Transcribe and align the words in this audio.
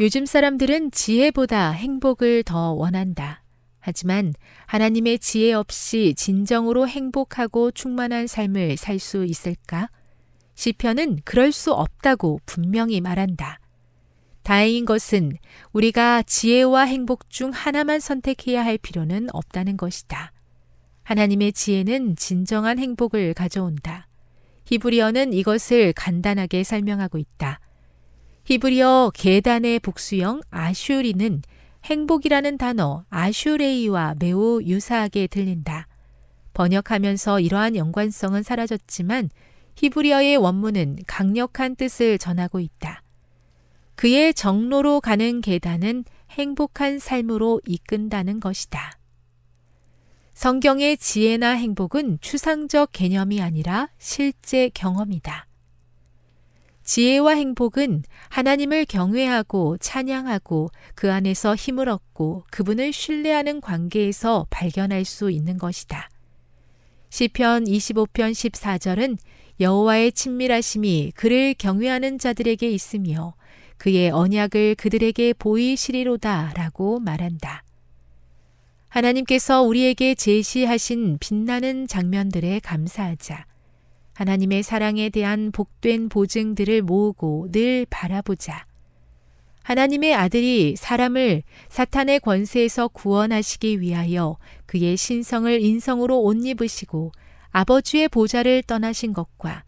요즘 0.00 0.26
사람들은 0.26 0.92
지혜보다 0.92 1.72
행복을 1.72 2.44
더 2.44 2.72
원한다. 2.72 3.42
하지만 3.80 4.32
하나님의 4.66 5.18
지혜 5.18 5.52
없이 5.52 6.14
진정으로 6.16 6.86
행복하고 6.86 7.72
충만한 7.72 8.28
삶을 8.28 8.76
살 8.76 9.00
수 9.00 9.24
있을까? 9.24 9.88
시편은 10.54 11.20
그럴 11.24 11.50
수 11.50 11.72
없다고 11.72 12.40
분명히 12.46 13.00
말한다. 13.00 13.58
다행인 14.44 14.84
것은 14.84 15.32
우리가 15.72 16.22
지혜와 16.22 16.82
행복 16.82 17.28
중 17.28 17.50
하나만 17.50 17.98
선택해야 17.98 18.64
할 18.64 18.78
필요는 18.78 19.28
없다는 19.32 19.76
것이다. 19.76 20.32
하나님의 21.02 21.52
지혜는 21.52 22.14
진정한 22.14 22.78
행복을 22.78 23.34
가져온다. 23.34 24.06
히브리어는 24.66 25.32
이것을 25.32 25.92
간단하게 25.94 26.62
설명하고 26.62 27.18
있다. 27.18 27.60
히브리어 28.48 29.12
계단의 29.14 29.78
복수형 29.80 30.40
아슈리는 30.50 31.42
행복이라는 31.84 32.56
단어 32.56 33.04
아슈레이와 33.10 34.14
매우 34.18 34.62
유사하게 34.62 35.26
들린다. 35.26 35.86
번역하면서 36.54 37.40
이러한 37.40 37.76
연관성은 37.76 38.42
사라졌지만 38.42 39.28
히브리어의 39.76 40.38
원문은 40.38 41.00
강력한 41.06 41.76
뜻을 41.76 42.16
전하고 42.16 42.58
있다. 42.58 43.02
그의 43.96 44.32
정로로 44.32 45.02
가는 45.02 45.42
계단은 45.42 46.04
행복한 46.30 46.98
삶으로 46.98 47.60
이끈다는 47.66 48.40
것이다. 48.40 48.98
성경의 50.32 50.96
지혜나 50.96 51.50
행복은 51.50 52.16
추상적 52.22 52.92
개념이 52.92 53.42
아니라 53.42 53.90
실제 53.98 54.70
경험이다. 54.70 55.47
지혜와 56.88 57.32
행복은 57.34 58.02
하나님을 58.30 58.86
경외하고 58.86 59.76
찬양하고 59.76 60.70
그 60.94 61.12
안에서 61.12 61.54
힘을 61.54 61.86
얻고 61.86 62.44
그분을 62.50 62.94
신뢰하는 62.94 63.60
관계에서 63.60 64.46
발견할 64.48 65.04
수 65.04 65.30
있는 65.30 65.58
것이다. 65.58 66.08
시편 67.10 67.64
25편 67.64 68.32
14절은 68.32 69.18
여호와의 69.60 70.12
친밀하심이 70.12 71.12
그를 71.14 71.52
경외하는 71.52 72.18
자들에게 72.18 72.70
있으며 72.70 73.34
그의 73.76 74.08
언약을 74.08 74.76
그들에게 74.76 75.34
보이시리로다라고 75.34 77.00
말한다. 77.00 77.64
하나님께서 78.88 79.60
우리에게 79.60 80.14
제시하신 80.14 81.18
빛나는 81.20 81.86
장면들에 81.86 82.60
감사하자. 82.60 83.47
하나님의 84.18 84.64
사랑에 84.64 85.10
대한 85.10 85.52
복된 85.52 86.08
보증들을 86.08 86.82
모으고 86.82 87.52
늘 87.52 87.86
바라보자. 87.88 88.66
하나님의 89.62 90.12
아들이 90.12 90.74
사람을 90.76 91.44
사탄의 91.68 92.18
권세에서 92.20 92.88
구원하시기 92.88 93.80
위하여 93.80 94.36
그의 94.66 94.96
신성을 94.96 95.60
인성으로 95.60 96.20
옷 96.20 96.44
입으시고 96.44 97.12
아버지의 97.52 98.08
보좌를 98.08 98.64
떠나신 98.64 99.12
것과 99.12 99.62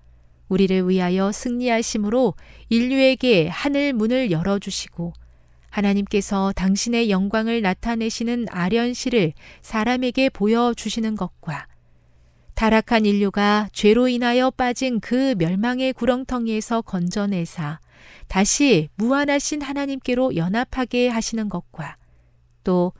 우리를 0.48 0.88
위하여 0.88 1.30
승리하심으로 1.30 2.34
인류에게 2.70 3.46
하늘 3.46 3.92
문을 3.92 4.32
열어주시고 4.32 5.12
하나님께서 5.68 6.52
당신의 6.56 7.08
영광을 7.08 7.62
나타내시는 7.62 8.46
아련시를 8.50 9.32
사람에게 9.62 10.28
보여주시는 10.30 11.14
것과 11.14 11.69
타락한 12.60 13.06
인류가 13.06 13.70
죄로 13.72 14.06
인하여 14.06 14.50
빠진 14.50 15.00
그 15.00 15.34
멸망의 15.38 15.94
구렁텅이에서 15.94 16.82
건져내사 16.82 17.80
다시 18.28 18.90
무한하신 18.96 19.62
하나님께로 19.62 20.36
연합하게 20.36 21.08
하시는 21.08 21.48
것과 21.48 21.96
또 22.62 22.92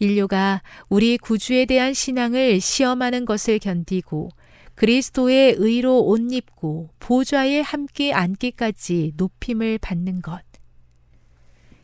인류가 0.00 0.62
우리 0.88 1.16
구주에 1.16 1.64
대한 1.66 1.94
신앙을 1.94 2.60
시험하는 2.60 3.24
것을 3.24 3.60
견디고 3.60 4.30
그리스도의 4.74 5.54
의로 5.58 6.00
옷 6.00 6.32
입고 6.32 6.90
보좌에 6.98 7.60
함께 7.60 8.12
앉기까지 8.12 9.12
높임을 9.16 9.78
받는 9.78 10.22
것. 10.22 10.42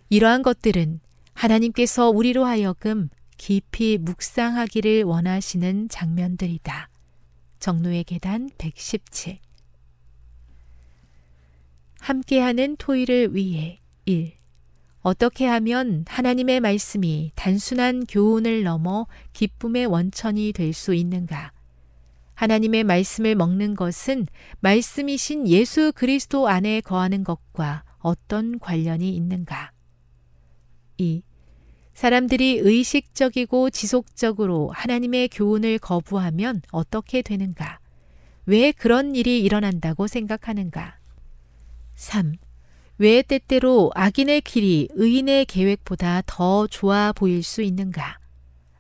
이러한 0.09 0.43
것들은 0.43 0.99
하나님께서 1.35 2.11
우리로 2.11 2.45
하여금 2.45 3.09
깊이 3.37 3.99
묵상하기를 3.99 5.05
원하시는 5.05 5.89
장면들이다. 5.89 6.90
정노의 7.61 8.05
계단 8.05 8.51
117 8.59 9.39
함께하는 12.01 12.77
토의를 12.77 13.35
위해 13.35 13.79
1. 14.07 14.33
어떻게 15.03 15.47
하면 15.47 16.05
하나님의 16.09 16.61
말씀이 16.61 17.33
단순한 17.35 18.07
교훈을 18.07 18.63
넘어 18.65 19.07
기쁨의 19.35 19.87
원천이 19.87 20.53
될 20.53 20.73
수 20.73 20.95
있는가? 20.95 21.53
하나님의 22.35 22.85
말씀을 22.85 23.35
먹는 23.35 23.75
것은 23.75 24.27
말씀이신 24.61 25.47
예수 25.49 25.93
그리스도 25.95 26.49
안에 26.49 26.81
거하는 26.81 27.23
것과 27.23 27.85
어떤 27.99 28.59
관련이 28.59 29.15
있는가? 29.15 29.73
2. 30.97 31.23
사람들이 32.01 32.61
의식적이고 32.63 33.69
지속적으로 33.69 34.71
하나님의 34.73 35.29
교훈을 35.29 35.79
거부하면 35.79 36.63
어떻게 36.73 37.21
되는가? 37.21 37.79
왜 38.47 38.73
그런 38.73 39.15
일이 39.15 39.43
일어난다고 39.43 40.07
생각하는가? 40.07 40.99
3. 41.97 42.37
왜 42.97 43.21
때때로 43.21 43.91
악인의 43.95 44.41
길이 44.41 44.89
의인의 44.93 45.45
계획보다 45.45 46.23
더 46.25 46.67
좋아 46.69 47.13
보일 47.13 47.43
수 47.43 47.61
있는가? 47.61 48.19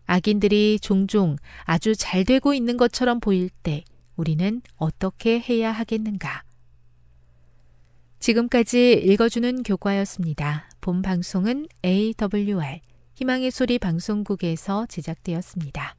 악인들이 0.06 0.78
종종 0.80 1.36
아주 1.64 1.94
잘 1.94 2.24
되고 2.24 2.54
있는 2.54 2.78
것처럼 2.78 3.20
보일 3.20 3.50
때 3.62 3.84
우리는 4.16 4.62
어떻게 4.76 5.38
해야 5.40 5.72
하겠는가? 5.72 6.42
지금까지 8.18 8.92
읽어주는 9.04 9.62
교과였습니다. 9.62 10.70
본 10.80 11.02
방송은 11.02 11.66
AWR 11.84 12.80
희망의 13.20 13.50
소리 13.50 13.78
방송국에서 13.78 14.86
제작되었습니다. 14.86 15.94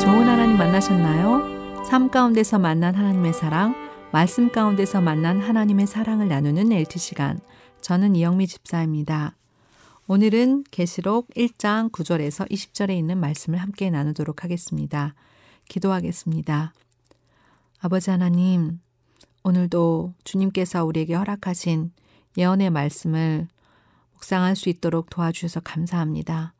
좋은 0.00 0.26
하나님 0.26 0.56
만나셨나요? 0.56 1.84
삶 1.84 2.08
가운데서 2.10 2.58
만난 2.58 2.94
하나님의 2.94 3.34
사랑, 3.34 3.74
말씀 4.10 4.50
가운데서 4.50 5.02
만난 5.02 5.38
하나님의 5.38 5.86
사랑을 5.86 6.28
나누는 6.28 6.72
LT 6.72 6.98
시간. 6.98 7.40
저는 7.80 8.16
이영미 8.16 8.46
집사입니다. 8.46 9.36
오늘은 10.06 10.64
계시록 10.70 11.28
1장 11.30 11.90
9절에서 11.90 12.50
20절에 12.50 12.90
있는 12.96 13.18
말씀을 13.18 13.58
함께 13.58 13.90
나누도록 13.90 14.44
하겠습니다. 14.44 15.14
기도하겠습니다. 15.68 16.72
아버지 17.80 18.10
하나님, 18.10 18.80
오늘도 19.44 20.14
주님께서 20.24 20.84
우리에게 20.84 21.14
허락하신 21.14 21.92
예언의 22.36 22.70
말씀을 22.70 23.48
묵상할 24.14 24.56
수 24.56 24.68
있도록 24.68 25.10
도와주셔서 25.10 25.60
감사합니다. 25.60 26.54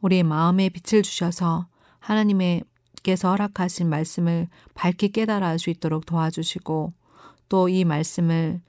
우리의 0.00 0.22
마음에 0.22 0.68
빛을 0.68 1.02
주셔서 1.02 1.66
하나님께서 1.98 3.30
허락하신 3.30 3.88
말씀을 3.88 4.48
밝게 4.74 5.08
깨달아 5.08 5.46
할 5.46 5.58
수 5.58 5.70
있도록 5.70 6.06
도와주시고 6.06 6.92
또 7.48 7.68
이 7.68 7.84
말씀을 7.84 8.60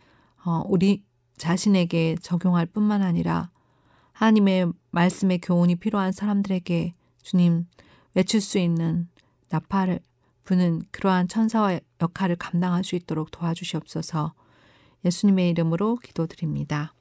어, 0.46 0.64
우리 0.68 1.04
자신에게 1.38 2.16
적용할 2.22 2.66
뿐만 2.66 3.02
아니라 3.02 3.50
하나님의 4.14 4.72
말씀의 4.92 5.40
교훈이 5.40 5.76
필요한 5.76 6.12
사람들에게 6.12 6.94
주님 7.22 7.68
외칠 8.16 8.42
수 8.42 8.58
있는 8.58 9.08
나팔을 9.50 10.00
부는 10.44 10.82
그러한 10.92 11.28
천사와 11.28 11.80
역할을 12.02 12.38
감당할 12.38 12.84
수 12.84 12.96
있도록 12.96 13.32
도와주시옵소서 13.32 14.34
예수님의 15.06 15.50
이름으로 15.50 15.98
기도드립니다. 15.98 16.94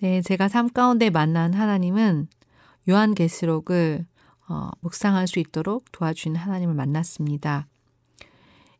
네, 0.00 0.20
제가 0.20 0.48
삶 0.48 0.68
가운데 0.68 1.10
만난 1.10 1.54
하나님은 1.54 2.28
요한계시록을 2.88 4.06
어, 4.48 4.70
묵상할 4.80 5.26
수 5.26 5.38
있도록 5.40 5.90
도와주는 5.90 6.36
하나님을 6.36 6.74
만났습니다. 6.74 7.66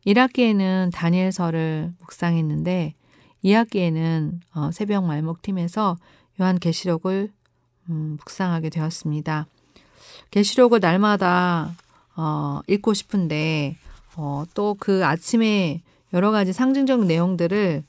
1학기에는 0.05 0.91
다니엘서를 0.93 1.93
묵상했는데 1.99 2.93
2학기에는 3.47 4.39
어, 4.55 4.71
새벽 4.71 5.05
말목팀에서 5.05 5.97
요한계시록을 6.39 7.31
음, 7.89 8.17
묵상하게 8.19 8.69
되었습니다. 8.69 9.47
계시록을 10.31 10.79
날마다 10.79 11.75
어, 12.15 12.61
읽고 12.67 12.93
싶은데 12.93 13.77
어, 14.15 14.43
또 14.53 14.75
그 14.79 15.05
아침에 15.05 15.81
여러 16.13 16.31
가지 16.31 16.53
상징적 16.53 17.05
내용들을 17.05 17.83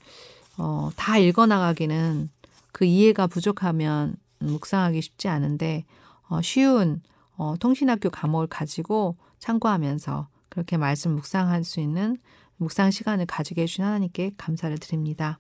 어, 0.59 0.91
다 0.97 1.19
읽어 1.19 1.47
나가기는 1.47 2.29
그 2.73 2.85
이해가 2.85 3.27
부족하면 3.27 4.17
묵상하기 4.41 5.01
쉽지 5.01 5.29
않은데 5.29 5.85
어, 6.29 6.43
쉬운 6.43 7.01
어, 7.37 7.55
통신학교 7.59 8.11
과목을 8.11 8.49
가지고 8.49 9.17
참고하면서 9.39 10.29
그렇게 10.49 10.77
말씀 10.77 11.13
묵상할 11.13 11.65
수 11.65 11.81
있는 11.81 12.17
묵상 12.57 12.91
시간을 12.91 13.27
가지게 13.27 13.63
해주신 13.63 13.85
하나님께 13.85 14.33
감사를 14.37 14.77
드립니다. 14.79 15.39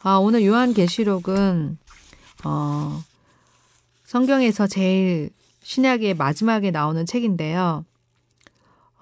아, 0.00 0.16
오늘 0.16 0.44
요한계시록은 0.44 1.78
어, 2.44 3.02
성경에서 4.04 4.66
제일 4.66 5.30
신약의 5.62 6.14
마지막에 6.14 6.70
나오는 6.70 7.04
책인데요. 7.04 7.84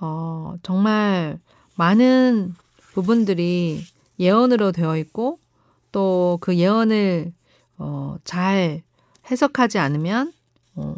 어, 0.00 0.56
정말 0.62 1.38
많은 1.76 2.54
부분들이 2.92 3.84
예언으로 4.18 4.72
되어 4.72 4.96
있고 4.96 5.38
또 5.92 6.38
그 6.40 6.56
예언을 6.56 7.32
어, 7.78 8.16
잘 8.24 8.82
해석하지 9.30 9.78
않으면 9.78 10.32
어, 10.74 10.96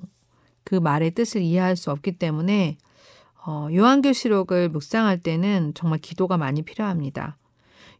그 0.65 0.75
말의 0.75 1.13
뜻을 1.13 1.43
이해할 1.43 1.77
수 1.77 1.91
없기 1.91 2.19
때문에 2.19 2.77
어, 3.47 3.69
요한계시록을 3.73 4.69
묵상할 4.69 5.21
때는 5.23 5.73
정말 5.75 5.99
기도가 5.99 6.37
많이 6.37 6.63
필요합니다. 6.63 7.37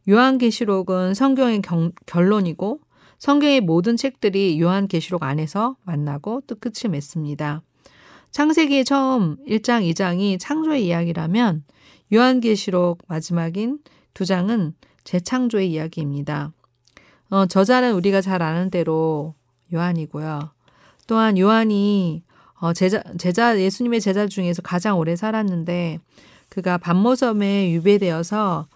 요한계시록은 0.09 1.13
성경의 1.13 1.61
경, 1.61 1.91
결론이고 2.07 2.79
성경의 3.19 3.61
모든 3.61 3.95
책들이 3.95 4.59
요한계시록 4.59 5.23
안에서 5.23 5.75
만나고 5.83 6.41
또 6.47 6.55
끝을 6.55 6.89
맺습니다. 6.89 7.61
창세기 8.31 8.85
처음 8.85 9.37
1장, 9.45 9.87
2장이 9.91 10.37
창조의 10.39 10.85
이야기라면 10.85 11.63
요한계시록 12.13 13.03
마지막인 13.07 13.79
두 14.13 14.25
장은 14.25 14.73
재창조의 15.03 15.71
이야기입니다. 15.71 16.53
어, 17.29 17.45
저자는 17.45 17.93
우리가 17.93 18.21
잘 18.21 18.41
아는 18.41 18.69
대로 18.69 19.35
요한이고요. 19.73 20.51
또한 21.07 21.37
요한이 21.37 22.23
어, 22.59 22.73
제자, 22.73 23.01
제자, 23.17 23.59
예수님의 23.59 24.01
제자 24.01 24.27
중에서 24.27 24.61
가장 24.61 24.97
오래 24.97 25.15
살았는데 25.15 25.99
그가 26.49 26.77
반모섬에 26.77 27.71
유배되어서 27.71 28.67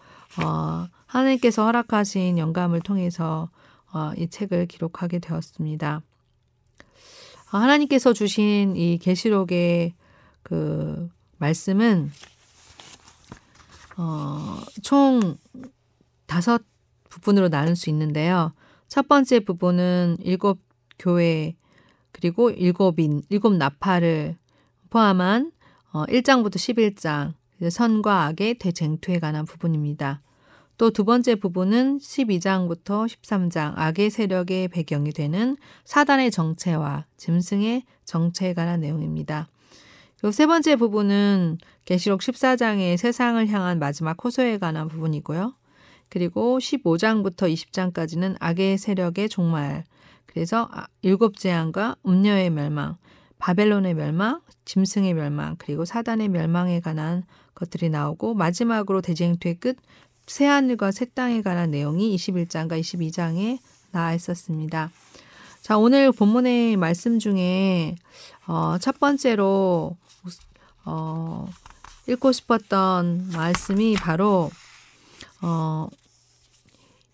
어, 0.44 0.88
하나님께서 1.14 1.64
허락하신 1.66 2.40
영감을 2.40 2.82
통해서 2.82 3.50
어, 3.94 4.12
이 4.18 4.28
책을 4.28 4.66
기록하게 4.66 5.20
되었습니다. 5.20 6.02
어, 7.52 7.58
하나님께서 7.58 8.14
주신 8.14 8.76
이 8.76 8.98
계시록의 8.98 9.94
그 10.42 11.10
말씀은 11.38 12.12
어, 13.98 14.58
총 14.82 15.38
다섯 16.26 16.64
부분으로 17.10 17.50
나눌 17.50 17.76
수 17.76 17.92
있는데요. 17.92 18.54
첫 18.88 19.08
번째 19.08 19.42
부분은 19.42 20.18
일곱 20.22 20.60
교회 20.98 21.56
그리고 22.12 22.50
일곱인, 22.50 23.22
일곱 23.30 23.54
나팔을 23.54 24.36
포함한 24.90 25.52
어, 25.92 26.06
1장부터 26.06 26.56
11장 26.56 27.34
선과 27.70 28.24
악의 28.26 28.56
대쟁투에 28.56 29.20
관한 29.20 29.46
부분입니다. 29.46 30.20
또 30.84 30.92
두 30.92 31.06
번째 31.06 31.36
부분은 31.36 32.00
12장부터 32.00 33.08
13장 33.08 33.72
악의 33.78 34.10
세력의 34.10 34.68
배경이 34.68 35.14
되는 35.14 35.56
사단의 35.86 36.30
정체와 36.30 37.06
짐승의 37.16 37.84
정체에 38.04 38.54
관한 38.54 38.82
내용입니다. 38.82 39.48
세 40.34 40.46
번째 40.46 40.76
부분은 40.76 41.60
계시록 41.86 42.20
14장의 42.20 42.98
세상을 42.98 43.48
향한 43.48 43.80
마지막 43.80 44.22
호소에 44.22 44.58
관한 44.58 44.90
부분이고요. 44.90 45.54
그리고 46.10 46.60
15장부터 46.60 47.50
20장까지는 47.54 48.36
악의 48.42 48.78
세력의 48.78 49.30
종말, 49.30 49.86
그래서 50.26 50.68
아, 50.74 50.88
일곱 51.02 51.38
재앙과 51.38 51.96
음녀의 52.06 52.50
멸망, 52.50 52.98
바벨론의 53.40 53.94
멸망, 53.94 54.42
짐승의 54.66 55.14
멸망, 55.14 55.56
그리고 55.60 55.86
사단의 55.86 56.28
멸망에 56.28 56.82
관한 56.82 57.24
것들이 57.56 57.88
나오고 57.88 58.34
마지막으로 58.34 59.00
대쟁투의 59.00 59.56
끝 59.62 59.78
새하늘과 60.28 60.92
새 60.92 61.06
땅에 61.06 61.42
관한 61.42 61.72
내용이 61.72 62.16
21장과 62.16 62.80
22장에 62.80 63.60
나와 63.92 64.14
있었습니다. 64.14 64.92
자, 65.62 65.78
오늘 65.78 66.12
본문의 66.12 66.78
말씀 66.78 67.20
중에 67.20 67.96
어, 68.48 68.78
첫 68.80 69.00
번째로 69.00 69.96
어, 70.86 71.48
읽고 72.08 72.32
싶었던 72.32 73.30
말씀이 73.34 73.96
바로 73.96 74.52
어, 75.42 75.88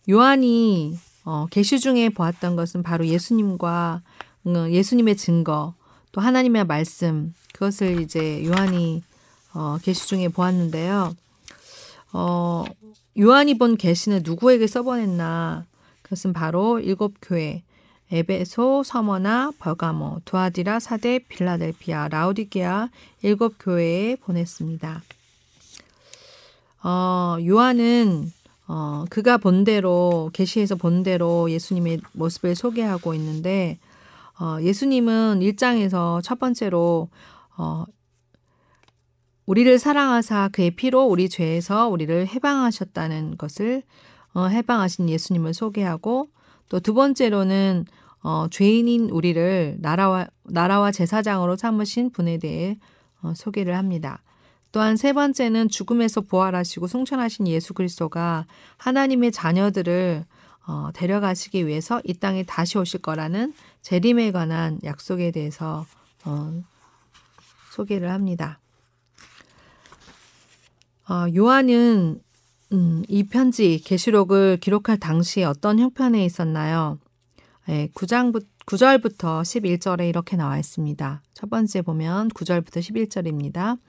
요한이 0.10 0.98
어, 1.25 1.46
계시 1.51 1.80
중에 1.80 2.10
보았던 2.10 2.56
것은 2.56 2.82
바로 2.82 3.06
예수님과 3.06 4.01
음, 4.48 4.72
예수님의 4.72 5.18
증거 5.18 5.75
또 6.12 6.22
하나님의 6.22 6.66
말씀 6.66 7.36
그것을 7.54 8.01
이제 8.01 8.44
요한이 8.46 9.04
어, 9.54 9.78
계시 9.82 10.08
중에 10.08 10.30
보았는데요. 10.30 11.13
어, 12.13 12.66
요한이 13.18 13.58
본 13.58 13.78
계시는 13.78 14.22
누구에게 14.24 14.68
써보냈나? 14.68 15.66
그것은 16.01 16.34
바로 16.34 16.80
일곱 16.80 17.16
교회 17.22 17.63
에베소, 18.12 18.82
서머나, 18.84 19.51
버가모, 19.60 20.22
두아디라, 20.25 20.80
사대, 20.80 21.20
빌라델피아, 21.20 22.08
라우디게아 22.08 22.89
일곱 23.22 23.56
교회에 23.60 24.16
보냈습니다. 24.16 25.04
어, 26.84 27.38
요한은 27.46 28.32
어, 28.68 29.06
그가 29.10 29.38
본 29.38 29.63
대로 29.63 30.30
계시에서 30.34 30.75
본 30.75 31.04
대로 31.04 31.51
예수님의 31.51 32.01
모습을 32.13 32.56
소개하고 32.56 33.13
있는데 33.16 33.78
어, 34.39 34.58
예수님은 34.62 35.42
1장에서 35.42 36.24
첫 36.24 36.39
번째로 36.39 37.10
어, 37.58 37.86
우리를 39.50 39.79
사랑하사 39.79 40.50
그의 40.50 40.70
피로 40.70 41.06
우리 41.06 41.27
죄에서 41.27 41.89
우리를 41.89 42.27
해방하셨다는 42.27 43.38
것을 43.38 43.82
어, 44.36 44.46
해방하신 44.46 45.10
예수님을 45.10 45.56
소개하고 45.56 46.29
또 46.70 46.79
두 46.79 46.94
번째로는 46.94 47.86
어, 48.22 48.46
죄인인 48.51 49.10
우리를 49.10 49.77
나라와 49.79 50.27
나라와 50.44 50.91
제사장으로 50.91 51.56
삼으신 51.56 52.12
분에 52.12 52.38
대해 52.38 52.77
어, 53.24 53.34
소개를 53.36 53.75
합니다. 53.75 54.22
또한 54.72 54.96
세 54.96 55.13
번째는 55.13 55.70
죽음에서 55.70 56.22
부활하시고 56.22 56.86
승천하신 56.86 57.48
예수 57.48 57.74
그리스도가 57.74 58.46
하나님의 58.77 59.32
자녀들을 59.32 60.25
어, 60.68 60.89
데려가시기 60.94 61.65
위해서 61.65 62.00
이 62.03 62.13
땅에 62.13 62.44
다시 62.44 62.77
오실 62.77 63.01
거라는 63.01 63.56
재림에 63.82 64.32
관한 64.32 64.79
약속에 64.84 65.32
대해서 65.32 65.88
어, 66.24 66.53
소개를 67.72 68.12
합니다. 68.12 68.60
어, 71.10 71.25
요한은 71.36 72.22
음, 72.72 73.04
이 73.08 73.24
편지 73.24 73.82
계시록을 73.84 74.58
기록할 74.62 75.00
당시에 75.00 75.44
어떤 75.44 75.80
형편에 75.80 76.24
있었나요? 76.24 77.00
네, 77.66 77.89
9장부, 77.96 78.46
9절부터 78.68 79.42
11절에 79.42 80.08
이렇게 80.08 80.38
나와 80.38 80.60
있습니다. 80.60 81.24
첫 81.34 81.50
번째 81.50 81.82
보면 81.82 82.30
9절부터 82.30 82.78
11절입니다. 82.78 83.80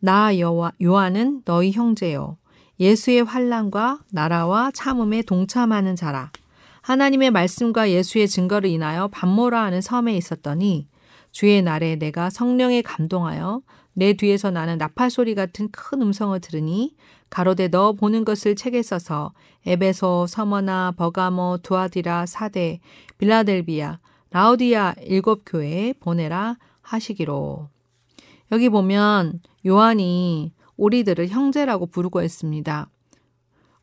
나 0.00 0.38
여와, 0.38 0.72
요한은 0.82 1.42
너희 1.44 1.70
형제요. 1.70 2.38
예수의 2.80 3.24
환란과 3.24 4.00
나라와 4.10 4.70
참음에 4.72 5.20
동참하는 5.20 5.96
자라. 5.96 6.32
하나님의 6.80 7.30
말씀과 7.30 7.90
예수의 7.90 8.26
증거를 8.26 8.70
인하여 8.70 9.08
반모라 9.08 9.62
하는 9.62 9.82
섬에 9.82 10.16
있었더니 10.16 10.88
주의 11.30 11.60
날에 11.60 11.96
내가 11.96 12.30
성령에 12.30 12.80
감동하여 12.80 13.60
내 13.94 14.12
뒤에서 14.12 14.50
나는 14.50 14.76
나팔 14.78 15.10
소리 15.10 15.34
같은 15.34 15.70
큰 15.70 16.02
음성을 16.02 16.38
들으니 16.40 16.94
가로대 17.30 17.68
너 17.68 17.92
보는 17.92 18.24
것을 18.24 18.54
책에 18.54 18.82
써서 18.82 19.32
에베소, 19.66 20.26
서머나, 20.28 20.92
버가모, 20.96 21.58
두아디라, 21.62 22.26
사대, 22.26 22.80
빌라델비아, 23.18 23.98
라우디아 24.30 24.94
일곱 25.02 25.42
교회에 25.46 25.94
보내라 26.00 26.56
하시기로. 26.82 27.68
여기 28.52 28.68
보면 28.68 29.40
요한이 29.66 30.52
우리들을 30.76 31.28
형제라고 31.28 31.86
부르고 31.86 32.22
있습니다. 32.22 32.88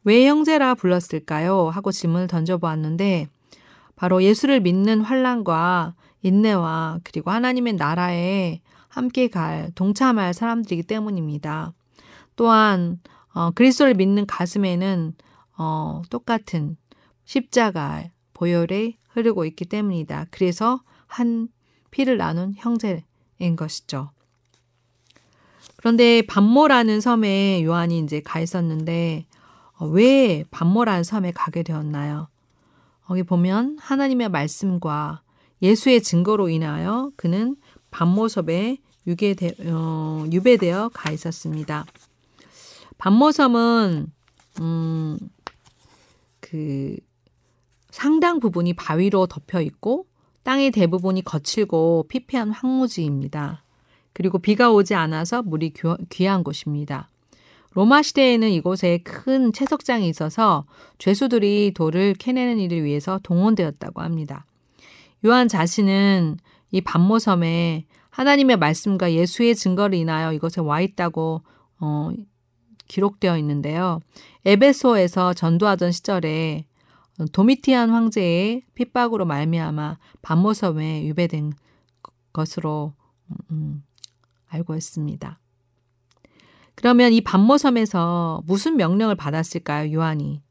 왜 0.04 0.28
형제라 0.28 0.76
불렀을까요? 0.76 1.70
하고 1.70 1.92
질문을 1.92 2.28
던져보았는데 2.28 3.28
바로 3.96 4.24
예수를 4.24 4.60
믿는 4.60 5.02
환란과 5.02 5.96
인내와 6.22 7.00
그리고 7.04 7.32
하나님의 7.32 7.74
나라에 7.74 8.62
함께 8.92 9.30
갈 9.30 9.72
동참할 9.74 10.34
사람들이기 10.34 10.84
때문입니다. 10.84 11.74
또한 12.36 13.00
어, 13.34 13.52
그리스도를 13.52 13.94
믿는 13.94 14.26
가슴에는 14.26 15.14
어, 15.58 16.02
똑같은 16.10 16.76
십자가 17.24 18.04
보혈에 18.34 18.98
흐르고 19.10 19.46
있기 19.46 19.66
때문이다. 19.66 20.28
그래서 20.30 20.82
한 21.08 21.48
피를 21.90 22.18
나눈 22.18 22.54
형제인 22.58 23.56
것이죠. 23.56 24.12
그런데 25.78 26.22
반모라는 26.24 27.00
섬에 27.00 27.64
요한이 27.64 28.00
이제 28.00 28.22
가 28.22 28.42
있었는데 28.42 29.26
어, 29.78 29.86
왜 29.88 30.44
반모라는 30.52 31.04
섬에 31.04 31.32
가게 31.32 31.64
되었나요? 31.64 32.28
거기 33.06 33.24
보면 33.24 33.78
하나님의 33.80 34.30
말씀과 34.30 35.22
예수의 35.62 36.02
증거로 36.02 36.50
인하여 36.50 37.12
그는 37.16 37.56
반모섬에 37.92 38.78
유괴되, 39.08 39.56
어, 39.68 40.26
유배되어 40.32 40.90
가 40.90 41.12
있었습니다. 41.12 41.86
반모섬은 42.98 44.12
음, 44.60 45.18
그 46.40 46.98
상당 47.90 48.40
부분이 48.40 48.74
바위로 48.74 49.28
덮여 49.28 49.62
있고 49.62 50.06
땅의 50.44 50.72
대부분이 50.72 51.24
거칠고 51.24 52.06
피폐한 52.10 52.52
황무지입니다. 52.52 53.64
그리고 54.14 54.40
비가 54.40 54.72
오지 54.72 54.96
않아서 54.96 55.42
물이 55.42 55.74
귀한 56.10 56.44
곳입니다. 56.44 57.10
로마 57.74 58.02
시대에는 58.02 58.50
이곳에 58.50 58.98
큰 59.00 59.54
채석장이 59.54 60.08
있어서 60.10 60.66
죄수들이 60.98 61.72
돌을 61.74 62.16
캐내는 62.16 62.60
일을 62.60 62.84
위해서 62.84 63.20
동원되었다고 63.24 64.02
합니다. 64.02 64.46
요한 65.26 65.48
자신은 65.48 66.38
이 66.72 66.82
반모섬에 66.82 67.86
하나님의 68.10 68.58
말씀과 68.58 69.14
예수의 69.14 69.56
증거를 69.56 69.98
인하여 69.98 70.34
이곳에 70.34 70.62
와 70.62 70.82
있다고 70.82 71.42
어, 71.80 72.12
기록되어 72.88 73.38
있는데요. 73.38 74.00
에베소에서 74.46 75.34
전도하던 75.34 75.92
시절에 75.92 76.66
도미티안 77.32 77.90
황제의 77.90 78.64
핍박으로 78.74 79.26
말미암아 79.26 79.98
반모섬에 80.22 81.06
유배된 81.06 81.54
것으로 82.34 82.94
음, 83.52 83.84
알고 84.48 84.76
있습니다. 84.76 85.40
그러면 86.76 87.14
이 87.14 87.22
반모섬에서 87.22 88.44
무슨 88.46 88.76
명령을 88.76 89.16
받았을까요, 89.16 89.94
요한이? 89.94 90.42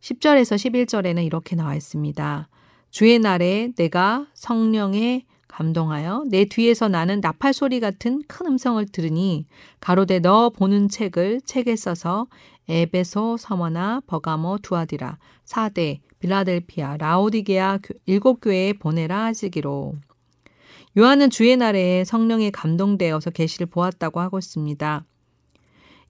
10절에서 0.00 0.56
11절에는 0.56 1.24
이렇게 1.24 1.54
나와 1.54 1.74
있습니다. 1.74 2.48
주의 2.90 3.18
날에 3.18 3.72
내가 3.76 4.26
성령에 4.34 5.24
감동하여 5.52 6.24
내 6.28 6.46
뒤에서 6.46 6.88
나는 6.88 7.20
나팔 7.20 7.52
소리 7.52 7.78
같은 7.78 8.22
큰 8.26 8.46
음성을 8.46 8.84
들으니 8.86 9.46
가로대 9.80 10.18
너 10.18 10.48
보는 10.48 10.88
책을 10.88 11.42
책에 11.44 11.76
써서 11.76 12.26
에베소, 12.68 13.36
서머나, 13.36 14.00
버가모, 14.06 14.58
두아디라, 14.62 15.18
사대, 15.44 16.00
빌라델피아, 16.20 16.96
라오디게아 16.96 17.80
일곱 18.06 18.40
교회에 18.40 18.72
보내라 18.72 19.24
하시기로. 19.24 19.94
요한은 20.96 21.28
주의 21.28 21.56
날에 21.56 22.04
성령에 22.04 22.50
감동되어서 22.50 23.30
계시를 23.30 23.66
보았다고 23.66 24.20
하고 24.20 24.38
있습니다. 24.38 25.04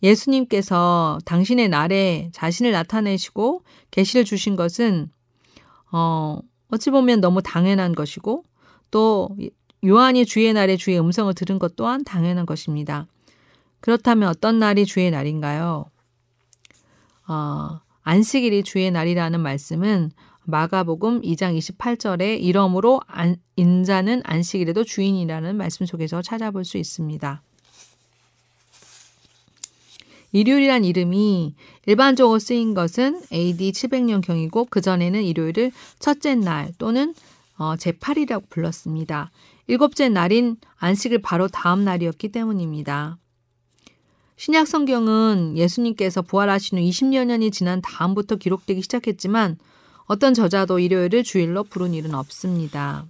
예수님께서 0.02 1.18
당신의 1.24 1.68
날에 1.68 2.30
자신을 2.32 2.72
나타내시고 2.72 3.62
계시를 3.90 4.24
주신 4.24 4.54
것은 4.54 5.10
어, 5.90 6.38
어찌 6.68 6.90
보면 6.90 7.20
너무 7.20 7.42
당연한 7.42 7.94
것이고 7.94 8.44
또 8.92 9.36
요한이 9.84 10.24
주의 10.26 10.52
날에 10.52 10.76
주의 10.76 11.00
음성을 11.00 11.34
들은 11.34 11.58
것 11.58 11.74
또한 11.74 12.04
당연한 12.04 12.46
것입니다. 12.46 13.08
그렇다면 13.80 14.28
어떤 14.28 14.60
날이 14.60 14.86
주의 14.86 15.10
날인가요? 15.10 15.86
어, 17.26 17.80
안식일이 18.02 18.62
주의 18.62 18.88
날이라는 18.92 19.40
말씀은 19.40 20.12
마가복음 20.44 21.22
2장 21.22 21.56
28절에 21.58 22.40
이러므로 22.40 23.00
안, 23.06 23.36
인자는 23.56 24.22
안식일에도 24.24 24.84
주인이라는 24.84 25.56
말씀 25.56 25.86
속에서 25.86 26.22
찾아볼 26.22 26.64
수 26.64 26.78
있습니다. 26.78 27.42
일요일이란 30.32 30.84
이름이 30.84 31.54
일반적으로 31.86 32.38
쓰인 32.38 32.74
것은 32.74 33.20
AD 33.32 33.72
700년경이고 33.72 34.70
그전에는 34.70 35.22
일요일을 35.22 35.72
첫째 35.98 36.34
날 36.34 36.72
또는 36.78 37.14
어, 37.56 37.74
제8이라고 37.76 38.48
불렀습니다. 38.48 39.30
일곱째 39.66 40.08
날인 40.08 40.56
안식을 40.78 41.22
바로 41.22 41.48
다음 41.48 41.84
날이었기 41.84 42.30
때문입니다. 42.30 43.18
신약 44.36 44.66
성경은 44.66 45.56
예수님께서 45.56 46.22
부활하신 46.22 46.78
후 46.78 46.82
20여 46.82 47.24
년이 47.24 47.50
지난 47.50 47.80
다음부터 47.80 48.36
기록되기 48.36 48.82
시작했지만 48.82 49.58
어떤 50.06 50.34
저자도 50.34 50.78
일요일을 50.78 51.22
주일로 51.22 51.64
부른 51.64 51.94
일은 51.94 52.14
없습니다. 52.14 53.06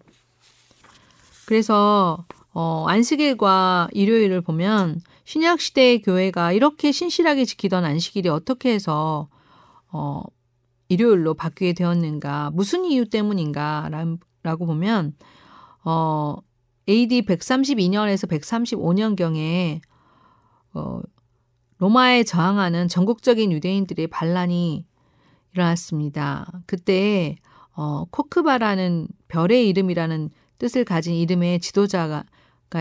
그래서 1.47 2.27
어, 2.53 2.85
안식일과 2.87 3.89
일요일을 3.93 4.43
보면 4.43 5.01
신약 5.25 5.61
시대의 5.61 6.03
교회가 6.03 6.53
이렇게 6.53 6.93
신실하게 6.93 7.45
지키던 7.45 7.85
안식일이 7.85 8.29
어떻게 8.29 8.73
해서 8.73 9.29
어, 9.91 10.23
일요일로 10.89 11.35
바뀌게 11.35 11.73
되었는가? 11.73 12.51
무슨 12.53 12.85
이유 12.85 13.09
때문인가? 13.09 13.89
라 13.91 14.05
고 14.43 14.67
보면 14.67 15.15
어 15.85 16.37
AD 16.89 17.23
132년에서 17.23 18.29
135년경에 18.29 19.81
어 20.75 21.01
로마에 21.79 22.25
저항하는 22.25 22.89
전국적인 22.89 23.53
유대인들의 23.53 24.07
반란이 24.09 24.85
일어났습니다. 25.53 26.63
그때 26.67 27.37
어 27.75 28.05
코크바라는 28.11 29.09
별의 29.29 29.69
이름이라는 29.69 30.31
뜻을 30.59 30.85
가진 30.85 31.15
이름의 31.15 31.61
지도자가 31.61 32.25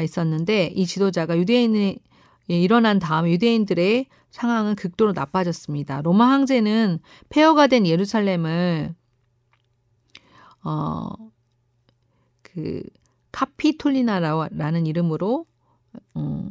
있었는데 0.04 0.68
이 0.76 0.86
지도자가 0.86 1.38
유대인의 1.38 2.00
일어난 2.48 3.00
다음 3.00 3.28
유대인들의 3.28 4.08
상황은 4.32 4.76
극도로 4.76 5.14
나빠졌습니다. 5.14 6.02
로마 6.02 6.30
황제는 6.30 7.00
폐허가 7.30 7.68
된 7.68 7.86
예루살렘을 7.86 8.96
어, 10.64 11.10
그 12.54 12.84
카피톨리나라는 13.32 14.86
이름으로 14.86 15.46
어, 16.14 16.50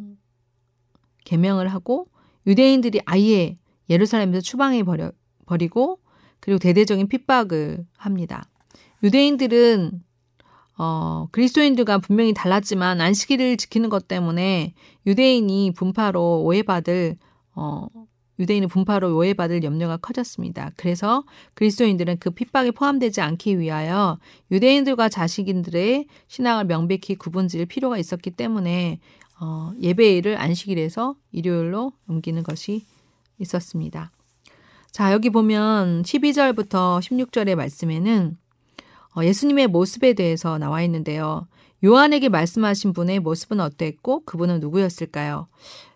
개명을 1.25 1.69
하고 1.69 2.07
유대인들이 2.47 3.01
아예 3.05 3.59
예루살렘에서 3.89 4.41
추방해 4.41 4.83
버려 4.83 5.13
버리고 5.47 6.01
그리고 6.41 6.59
대대적인 6.59 7.09
핍박을 7.09 7.87
합니다. 7.97 8.45
유대인들은 9.03 10.03
어, 10.79 11.29
그리스도인들과 11.33 11.99
분명히 11.99 12.33
달랐지만 12.33 13.03
안식일을 13.03 13.59
지키는 13.59 13.91
것 13.91 14.09
때문에 14.09 14.73
유대인이 15.07 15.73
분파로 15.77 16.43
오해받을 16.43 17.19
어, 17.55 17.87
유대인의 18.41 18.69
분파로 18.69 19.15
오해받을 19.17 19.63
염려가 19.63 19.99
커졌습니다. 19.99 20.71
그래서 20.77 21.25
그리스도인들은 21.55 22.17
그 22.19 22.31
핍박에 22.31 22.73
포함되지 22.73 23.21
않기 23.21 23.59
위하여 23.59 24.19
유대인들과 24.51 25.11
자식인들의 25.11 26.07
신앙을 26.27 26.65
명백히 26.65 27.15
구분지을 27.17 27.67
필요가 27.67 27.99
있었기 27.99 28.33
때문에 28.33 28.99
어, 29.41 29.73
예배일을 29.81 30.39
안식일에서 30.39 31.17
일요일로 31.33 31.93
옮기는 32.09 32.43
것이 32.43 32.87
있었습니다. 33.39 34.11
자, 34.91 35.13
여기 35.13 35.31
보면 35.31 36.03
12절부터 36.03 37.01
16절의 37.01 37.55
말씀에는 37.55 38.37
어, 39.17 39.25
예수님의 39.25 39.69
모습에 39.69 40.15
대해서 40.15 40.59
나와 40.59 40.83
있는데요. 40.83 41.47
요한에게 41.85 42.29
말씀하신 42.29 42.93
분의 42.93 43.21
모습은 43.21 43.61
어땠고 43.61 44.25
그분은 44.25 44.61
누구였을까요? 44.61 45.49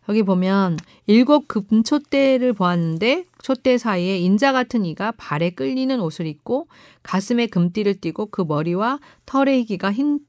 여기 0.09 0.23
보면 0.23 0.77
일곱 1.07 1.49
금촛대를 1.49 2.53
보았는데 2.53 3.25
촛대 3.43 3.79
사이에 3.79 4.19
인자 4.19 4.53
같은 4.53 4.85
이가 4.85 5.13
발에 5.13 5.51
끌리는 5.51 5.99
옷을 6.01 6.27
입고 6.27 6.69
가슴에 7.03 7.47
금띠를 7.47 8.01
띠고 8.01 8.27
그 8.27 8.43
머리와 8.43 9.01
털의 9.27 9.61
희기가 9.61 9.93
흰 9.93 10.21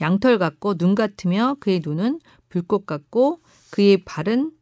양털 0.00 0.38
같고 0.38 0.76
눈 0.76 0.94
같으며 0.94 1.56
그의 1.60 1.80
눈은 1.84 2.20
불꽃 2.48 2.84
같고 2.84 3.40
그의 3.70 4.04
발은 4.04 4.52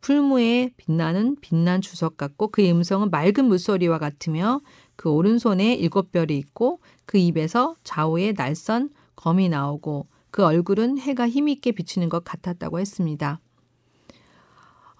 풀무에 0.00 0.70
빛나는 0.76 1.36
빛난 1.40 1.80
주석 1.80 2.16
같고 2.16 2.48
그의 2.48 2.72
음성은 2.72 3.10
맑은 3.10 3.44
물소리와 3.44 3.98
같으며 3.98 4.60
그 4.96 5.10
오른손에 5.10 5.74
일곱 5.74 6.10
별이 6.10 6.36
있고 6.38 6.80
그 7.04 7.18
입에서 7.18 7.76
좌우에 7.84 8.32
날선 8.32 8.90
검이 9.16 9.50
나오고 9.50 10.06
그 10.30 10.44
얼굴은 10.44 10.98
해가 10.98 11.28
힘있게 11.28 11.72
비치는 11.72 12.08
것 12.08 12.24
같았다고 12.24 12.80
했습니다. 12.80 13.40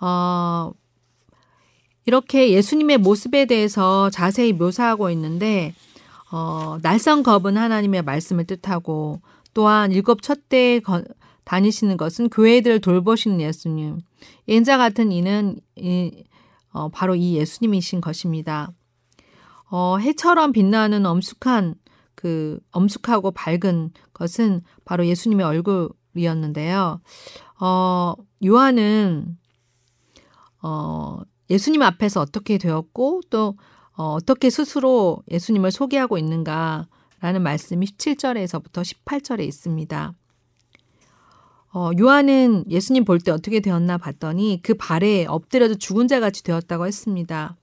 어, 0.00 0.73
이렇게 2.07 2.51
예수님의 2.53 2.98
모습에 2.98 3.46
대해서 3.46 4.11
자세히 4.11 4.53
묘사하고 4.53 5.11
있는데 5.11 5.75
어, 6.33 6.79
날선 6.83 7.22
겁은 7.22 7.57
하나님의 7.57 8.03
말씀을 8.03 8.44
뜻하고 8.44 9.20
또한 9.53 9.92
일곱 9.92 10.22
첫대에 10.22 10.81
다니시는 11.44 11.96
것은 11.96 12.29
교회들을 12.29 12.81
돌보시는 12.81 13.40
예수님. 13.40 14.01
인자 14.46 14.79
같은 14.79 15.11
이는 15.11 15.59
이, 15.77 16.25
어, 16.72 16.88
바로 16.88 17.16
이 17.16 17.37
예수님이신 17.37 18.01
것입니다. 18.01 18.72
어, 19.70 19.98
해처럼 19.98 20.53
빛나는 20.53 21.07
엄숙한 21.07 21.75
그 22.14 22.61
엄숙하고 22.70 23.33
밝은 23.33 23.90
것은 24.12 24.62
바로 24.85 25.07
예수님의 25.07 25.46
얼굴이었는데요. 25.46 27.01
어, 27.61 28.14
요한은 28.44 29.38
어, 30.62 31.20
예수님 31.49 31.83
앞에서 31.83 32.20
어떻게 32.20 32.59
되었고 32.59 33.23
또 33.31 33.57
어, 33.96 34.14
어떻게 34.14 34.51
스스로 34.51 35.23
예수님을 35.31 35.70
소개하고 35.73 36.16
있는가라는 36.18 37.42
말씀이 37.42 37.87
17절에서부터 37.87 38.83
18절에 38.83 39.40
있습니다. 39.40 40.14
어, 41.73 41.90
요한은 41.99 42.64
예수님 42.68 43.05
볼 43.05 43.20
때 43.20 43.31
어떻게 43.31 43.61
되었나 43.61 43.96
봤더니 43.99 44.61
그 44.62 44.75
발에 44.75 45.27
엎드려도 45.27 45.77
죽은 45.77 46.09
자 46.09 46.18
같이 46.18 46.42
되었다고 46.42 46.87
했습니다. 46.87 47.57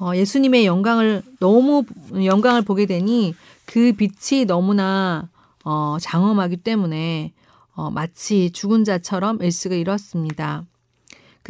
어, 0.00 0.14
예수님의 0.14 0.64
영광을 0.64 1.22
너무 1.40 1.84
영광을 2.14 2.62
보게 2.62 2.86
되니 2.86 3.34
그 3.66 3.92
빛이 3.92 4.46
너무나 4.46 5.28
어, 5.64 5.98
장엄하기 6.00 6.58
때문에 6.58 7.34
어, 7.74 7.90
마치 7.90 8.50
죽은 8.50 8.84
자처럼 8.84 9.42
일식을 9.42 9.76
잃었습니다. 9.76 10.64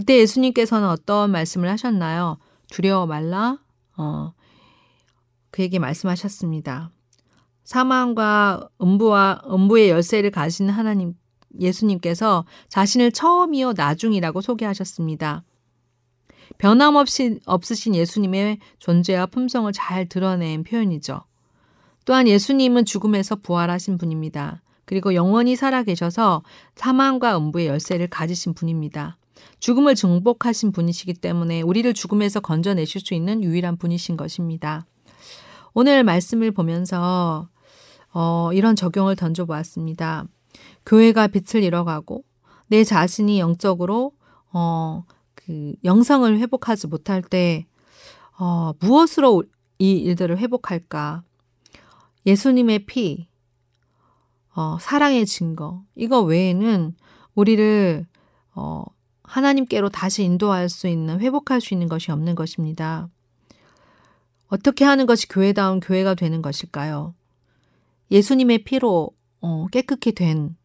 그때 0.01 0.17
예수님께서는 0.17 0.89
어떤 0.89 1.31
말씀을 1.31 1.69
하셨나요? 1.69 2.39
두려워 2.71 3.05
말라. 3.05 3.59
어, 3.99 4.33
그에게 5.51 5.79
말씀하셨습니다. 5.79 6.91
사망과 7.65 8.71
음부와 8.81 9.43
음부의 9.51 9.91
열쇠를 9.91 10.31
가진 10.31 10.71
하나님 10.71 11.13
예수님께서 11.61 12.47
자신을 12.71 13.13
처음이요 13.13 13.75
나중이라고 13.77 14.41
소개하셨습니다. 14.41 15.45
변함없이 16.57 17.41
없으신 17.45 17.95
예수님의 17.95 18.59
존재와 18.79 19.27
품성을 19.27 19.71
잘 19.75 20.09
드러낸 20.09 20.65
표현이죠. 20.65 21.25
또한 22.07 22.27
예수님은 22.27 22.87
죽음에서 22.87 23.37
부활하신 23.37 23.99
분입니다. 23.99 24.63
그리고 24.87 25.15
영원히 25.15 25.57
살아계셔서 25.57 26.43
사망과 26.75 27.37
음부의 27.37 27.67
열쇠를 27.67 28.09
가지신 28.09 28.55
분입니다. 28.55 29.19
죽음을 29.59 29.95
증복하신 29.95 30.73
분이시기 30.73 31.15
때문에 31.15 31.63
우리를 31.63 31.93
죽음에서 31.93 32.41
건져내실 32.41 33.01
수 33.01 33.15
있는 33.15 33.43
유일한 33.43 33.77
분이신 33.77 34.17
것입니다. 34.17 34.87
오늘 35.75 36.03
말씀을 36.05 36.51
보면서 36.51 37.49
어, 38.13 38.51
이런 38.53 38.75
적용을 38.75 39.17
던져보았습니다. 39.17 40.27
교회가 40.87 41.29
빛을 41.29 41.63
잃어가고 41.63 42.25
내 42.69 42.85
자신이 42.85 43.39
영적으로 43.39 44.13
어, 44.53 45.05
그 45.35 45.75
영성을 45.85 46.39
회복하지 46.39 46.87
못할 46.87 47.23
때 47.23 47.67
어, 48.39 48.73
무엇으로 48.81 49.45
이 49.79 49.93
일들을 49.93 50.39
회복할까? 50.39 51.23
예수님의 52.27 52.87
피, 52.87 53.29
어, 54.55 54.79
사랑의 54.81 55.27
증거 55.27 55.83
이거 55.95 56.21
외에는 56.21 56.95
우리를 57.35 58.07
어, 58.55 58.85
하나님께로 59.31 59.89
다시 59.89 60.25
인도할 60.25 60.69
수 60.69 60.89
있는 60.89 61.21
회복할 61.21 61.61
수 61.61 61.75
있는 61.75 61.89
것이 61.89 62.11
없는 62.11 62.35
것입니다. 62.35 63.09
어떻게 64.49 64.85
하는 64.85 65.07
것이 65.07 65.29
교회다운 65.29 65.81
교회가 65.81 66.15
되는 66.15 66.43
것일까요? 66.43 67.15
예수님의 68.11 68.65
피로 68.65 69.11
어, 69.41 69.67
깨끗이 69.71 70.13
된 70.13 70.61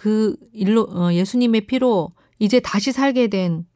그 0.00 0.34
일로 0.54 0.84
어, 0.84 1.12
예수님의 1.12 1.66
피로 1.66 2.12
이제 2.38 2.58
다시 2.58 2.90
살게 2.90 3.26
된 3.28 3.66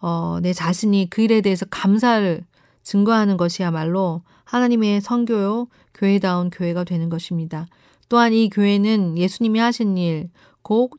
어, 0.00 0.40
내 0.42 0.52
자신이 0.52 1.06
그 1.10 1.22
일에 1.22 1.42
대해서 1.42 1.64
감사를 1.70 2.44
증거하는 2.82 3.36
것이야말로 3.36 4.22
하나님의 4.42 5.00
성교요, 5.00 5.68
교회다운 5.94 6.50
교회가 6.50 6.82
되는 6.82 7.08
것입니다. 7.08 7.68
또한 8.08 8.32
이 8.32 8.50
교회는 8.50 9.16
예수님이 9.16 9.60
하신 9.60 9.96
일, 9.96 10.28
곧 10.62 10.90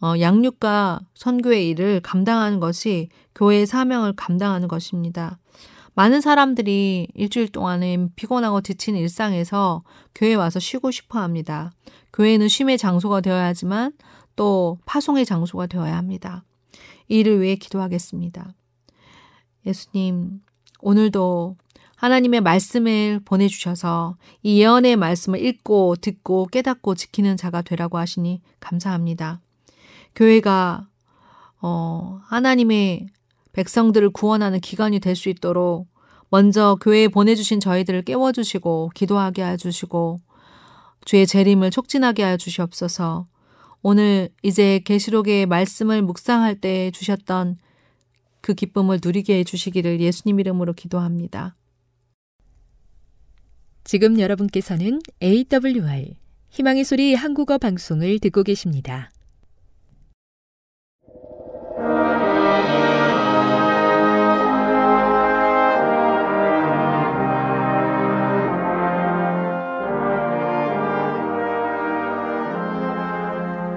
어, 0.00 0.14
양육과 0.18 1.00
선교의 1.14 1.68
일을 1.70 2.00
감당하는 2.00 2.60
것이 2.60 3.08
교회의 3.34 3.66
사명을 3.66 4.14
감당하는 4.14 4.68
것입니다. 4.68 5.38
많은 5.94 6.20
사람들이 6.20 7.08
일주일 7.14 7.48
동안에 7.48 8.08
피곤하고 8.14 8.60
지친 8.60 8.94
일상에서 8.94 9.82
교회에 10.14 10.34
와서 10.34 10.60
쉬고 10.60 10.92
싶어 10.92 11.18
합니다. 11.18 11.72
교회는 12.12 12.46
쉼의 12.46 12.78
장소가 12.78 13.20
되어야 13.20 13.46
하지만 13.46 13.92
또 14.36 14.78
파송의 14.86 15.26
장소가 15.26 15.66
되어야 15.66 15.96
합니다. 15.96 16.44
이를 17.08 17.40
위해 17.40 17.56
기도하겠습니다. 17.56 18.54
예수님, 19.66 20.40
오늘도 20.80 21.56
하나님의 21.96 22.42
말씀을 22.42 23.20
보내주셔서 23.24 24.16
이 24.44 24.60
예언의 24.60 24.94
말씀을 24.94 25.44
읽고 25.44 25.96
듣고 25.96 26.46
깨닫고 26.46 26.94
지키는 26.94 27.36
자가 27.36 27.62
되라고 27.62 27.98
하시니 27.98 28.40
감사합니다. 28.60 29.40
교회가 30.18 30.88
어, 31.60 32.20
하나님의 32.24 33.06
백성들을 33.52 34.10
구원하는 34.10 34.58
기관이 34.60 34.98
될 34.98 35.14
수 35.14 35.28
있도록 35.28 35.86
먼저 36.28 36.76
교회에 36.80 37.06
보내주신 37.06 37.60
저희들을 37.60 38.02
깨워주시고 38.02 38.90
기도하게 38.94 39.44
해주시고 39.44 40.20
주의 41.04 41.24
재림을 41.24 41.70
촉진하게 41.70 42.26
해 42.26 42.36
주시옵소서. 42.36 43.28
오늘 43.82 44.28
이제 44.42 44.80
계시록의 44.84 45.46
말씀을 45.46 46.02
묵상할 46.02 46.60
때 46.60 46.90
주셨던 46.90 47.56
그 48.40 48.54
기쁨을 48.54 48.98
누리게 49.02 49.38
해 49.38 49.44
주시기를 49.44 50.00
예수님 50.00 50.40
이름으로 50.40 50.72
기도합니다. 50.72 51.54
지금 53.84 54.18
여러분께서는 54.18 55.00
AWR 55.22 56.16
희망의 56.50 56.84
소리 56.84 57.14
한국어 57.14 57.56
방송을 57.56 58.18
듣고 58.18 58.42
계십니다. 58.42 59.10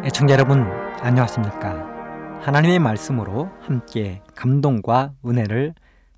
애청자 0.04 0.34
여러분 0.34 0.64
안녕하십니까? 1.02 2.40
하나님의 2.42 2.80
말씀으로 2.80 3.52
함께 3.62 4.24
감동과 4.34 5.14
은혜를 5.24 5.76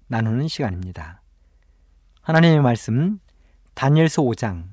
나누는 0.07 0.47
시간입니다. 0.47 1.21
하나님의 2.21 2.61
말씀 2.61 3.19
다니엘서 3.73 4.21
5장 4.21 4.67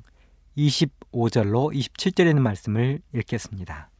25절로 0.57 1.75
27절에 1.75 2.29
있는 2.29 2.40
말씀을 2.44 3.01
읽겠습니다. 3.12 3.90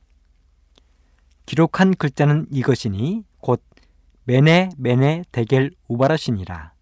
기록한 1.45 1.97
글자는 1.97 2.47
이것이니 2.53 3.25
곧 3.41 3.65
메네 4.23 4.71
메네 4.77 5.25
데겔 5.33 5.73
우바라시니라. 5.89 6.73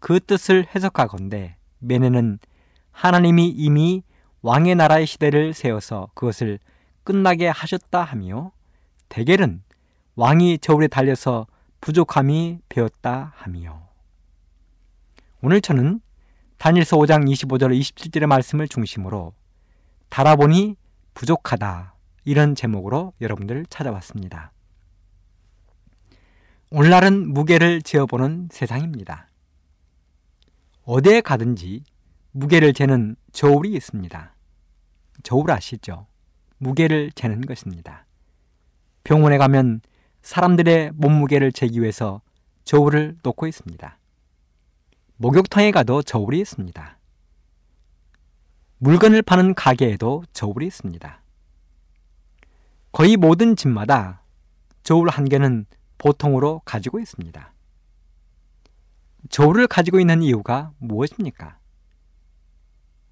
그 0.00 0.20
뜻을 0.20 0.66
해석하건대 0.74 1.56
메네는 1.78 2.40
하나님이 2.90 3.48
이미 3.48 4.02
왕의 4.42 4.74
나라의 4.74 5.06
시대를 5.06 5.54
세워서 5.54 6.10
그것을 6.12 6.58
끝나게 7.04 7.48
하셨다 7.48 8.02
하며 8.02 8.52
대결은 9.08 9.62
왕이 10.16 10.58
저울에 10.58 10.88
달려서 10.88 11.46
부족함이 11.80 12.60
되었다 12.68 13.32
하며 13.36 13.88
오늘 15.42 15.60
저는 15.60 16.00
다니엘서 16.56 16.96
5장 16.96 17.30
25절 17.30 17.78
27절의 17.78 18.26
말씀을 18.26 18.68
중심으로 18.68 19.34
달아보니 20.08 20.76
부족하다 21.12 21.94
이런 22.24 22.54
제목으로 22.54 23.12
여러분들 23.20 23.66
찾아왔습니다. 23.68 24.52
오늘날은 26.70 27.32
무게를 27.32 27.82
재어보는 27.82 28.48
세상입니다. 28.50 29.28
어디에 30.84 31.20
가든지 31.20 31.84
무게를 32.32 32.72
재는 32.72 33.16
저울이 33.32 33.72
있습니다. 33.74 34.34
저울 35.22 35.50
아시죠? 35.50 36.06
무게를 36.58 37.10
재는 37.12 37.40
것입니다. 37.42 38.06
병원에 39.02 39.38
가면 39.38 39.80
사람들의 40.22 40.92
몸무게를 40.94 41.52
재기 41.52 41.80
위해서 41.80 42.22
저울을 42.64 43.18
놓고 43.22 43.46
있습니다. 43.46 43.98
목욕탕에 45.16 45.70
가도 45.70 46.02
저울이 46.02 46.40
있습니다. 46.40 46.98
물건을 48.78 49.22
파는 49.22 49.54
가게에도 49.54 50.24
저울이 50.32 50.66
있습니다. 50.66 51.22
거의 52.92 53.16
모든 53.16 53.56
집마다 53.56 54.22
저울 54.82 55.08
한 55.08 55.28
개는 55.28 55.66
보통으로 55.98 56.62
가지고 56.64 57.00
있습니다. 57.00 57.52
저울을 59.30 59.66
가지고 59.66 60.00
있는 60.00 60.22
이유가 60.22 60.72
무엇입니까? 60.78 61.58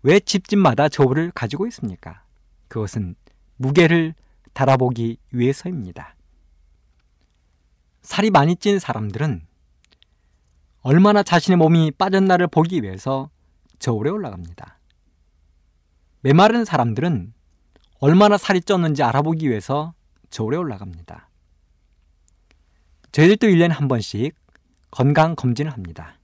왜 0.02 0.20
집집마다 0.20 0.88
저울을 0.88 1.30
가지고 1.34 1.66
있습니까? 1.68 2.22
그것은 2.68 3.14
무게를 3.62 4.14
달아보기 4.52 5.18
위해서입니다. 5.30 6.16
살이 8.02 8.30
많이 8.30 8.56
찐 8.56 8.80
사람들은 8.80 9.46
얼마나 10.80 11.22
자신의 11.22 11.56
몸이 11.58 11.92
빠졌나를 11.92 12.48
보기 12.48 12.82
위해서 12.82 13.30
저울에 13.78 14.10
올라갑니다. 14.10 14.80
메마른 16.22 16.64
사람들은 16.64 17.32
얼마나 18.00 18.36
살이 18.36 18.60
쪘는지 18.60 19.00
알아보기 19.06 19.48
위해서 19.48 19.94
저울에 20.30 20.56
올라갑니다. 20.56 21.28
저희들도 23.12 23.46
1년에 23.46 23.68
한 23.68 23.86
번씩 23.86 24.34
건강 24.90 25.36
검진을 25.36 25.72
합니다. 25.72 26.18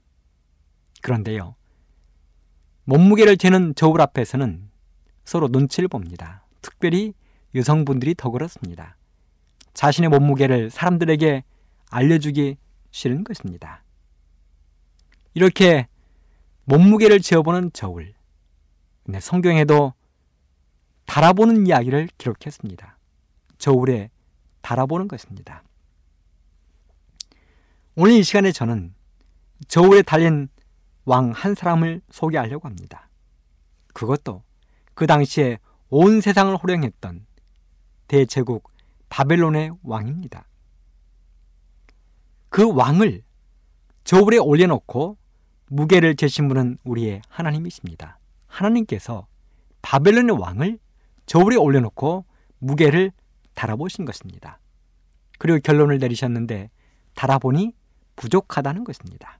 그런데요, 1.01 1.55
몸무게를 2.83 3.37
재는 3.37 3.75
저울 3.75 4.01
앞에서는 4.01 4.69
서로 5.23 5.47
눈치를 5.47 5.87
봅니다. 5.87 6.43
특별히 6.61 7.13
여성분들이 7.55 8.15
더 8.15 8.29
그렇습니다. 8.29 8.97
자신의 9.73 10.09
몸무게를 10.09 10.69
사람들에게 10.69 11.43
알려주기 11.89 12.57
싫은 12.91 13.23
것입니다. 13.23 13.83
이렇게 15.33 15.87
몸무게를 16.65 17.21
재어보는 17.21 17.71
저울. 17.73 18.13
네, 19.05 19.19
성경에도 19.19 19.93
달아보는 21.05 21.65
이야기를 21.65 22.09
기록했습니다. 22.17 22.97
저울에 23.57 24.11
달아보는 24.61 25.07
것입니다. 25.07 25.63
오늘 27.95 28.13
이 28.13 28.23
시간에 28.23 28.51
저는 28.51 28.93
저울에 29.67 30.01
달린 30.03 30.49
왕 31.05 31.31
한 31.31 31.55
사람을 31.55 32.01
소개하려고 32.11 32.67
합니다. 32.67 33.09
그것도 33.93 34.43
그 34.93 35.07
당시에 35.07 35.57
온 35.89 36.21
세상을 36.21 36.55
호령했던 36.55 37.25
대제국 38.09 38.71
바벨론의 39.07 39.71
왕입니다. 39.83 40.45
그 42.49 42.73
왕을 42.73 43.23
저울에 44.03 44.37
올려놓고 44.37 45.17
무게를 45.67 46.15
재신 46.15 46.47
분은 46.47 46.79
우리의 46.83 47.21
하나님이십니다. 47.29 48.19
하나님께서 48.47 49.27
바벨론의 49.83 50.37
왕을 50.39 50.79
저울에 51.27 51.55
올려놓고 51.55 52.25
무게를 52.57 53.11
달아보신 53.53 54.05
것입니다. 54.05 54.59
그리고 55.37 55.59
결론을 55.59 55.99
내리셨는데 55.99 56.71
달아보니 57.13 57.75
부족하다는 58.15 58.85
것입니다. 58.85 59.39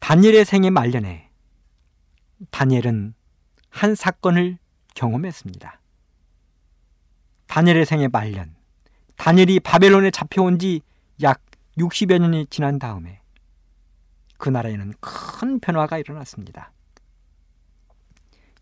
다니엘의 0.00 0.44
생애 0.44 0.68
말년에 0.68 1.30
다니엘은 2.50 3.14
한 3.70 3.94
사건을 3.94 4.58
경험했습니다. 4.98 5.80
다니엘의 7.46 7.86
생애 7.86 8.08
말년, 8.08 8.56
다니엘이 9.16 9.60
바벨론에 9.60 10.10
잡혀온 10.10 10.58
지 10.58 10.80
약 11.22 11.40
60여 11.76 12.18
년이 12.18 12.46
지난 12.48 12.78
다음에 12.78 13.20
그 14.36 14.48
나라에는 14.48 14.94
큰 15.00 15.58
변화가 15.58 15.98
일어났습니다. 15.98 16.72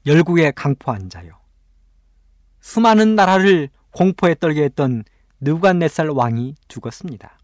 열국의 0.06 0.52
강포한 0.54 1.10
자요. 1.10 1.38
수많은 2.60 3.14
나라를 3.14 3.68
공포에 3.90 4.34
떨게 4.34 4.64
했던 4.64 5.04
느부갓네살 5.40 6.08
왕이 6.08 6.54
죽었습니다. 6.68 7.38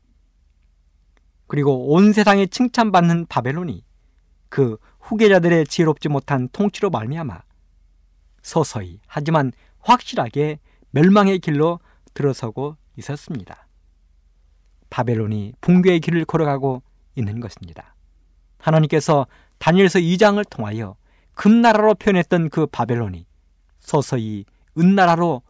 그리고 1.47 1.93
온 1.93 2.13
세상에 2.13 2.47
칭찬받는 2.47 3.27
바벨론이 3.27 3.85
그 4.49 4.79
후계자들의 5.01 5.67
지혜롭지 5.67 6.09
못한 6.09 6.49
통치로 6.53 6.89
말미암아 6.91 7.43
서서히 8.43 9.01
하지만 9.07 9.53
확실하게 9.81 10.59
멸망의 10.91 11.39
길로 11.39 11.81
들어서고 12.15 12.77
있었습니다. 12.97 13.67
바벨론이 14.91 15.55
붕괴의 15.61 16.01
길을 16.01 16.25
걸어가고 16.27 16.83
있는 17.15 17.41
것입니다. 17.41 17.95
하나님께서 18.59 19.27
다니엘서 19.59 20.01
2장을 20.01 20.45
통하여 20.51 20.97
금나라로 21.35 21.95
표현했던 21.95 22.51
그 22.51 22.67
바벨론이 22.67 23.27
서서히 23.81 24.45
은나라로 24.79 25.43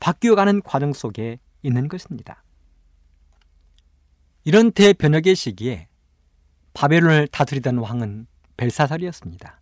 바뀌어가는 0.00 0.62
과정 0.62 0.92
속에 0.92 1.38
있는 1.62 1.88
것입니다. 1.88 2.42
이런 4.44 4.72
대변혁의 4.72 5.36
시기에 5.36 5.88
바벨론을 6.72 7.28
다스리던 7.28 7.78
왕은 7.78 8.26
벨사살이었습니다. 8.56 9.60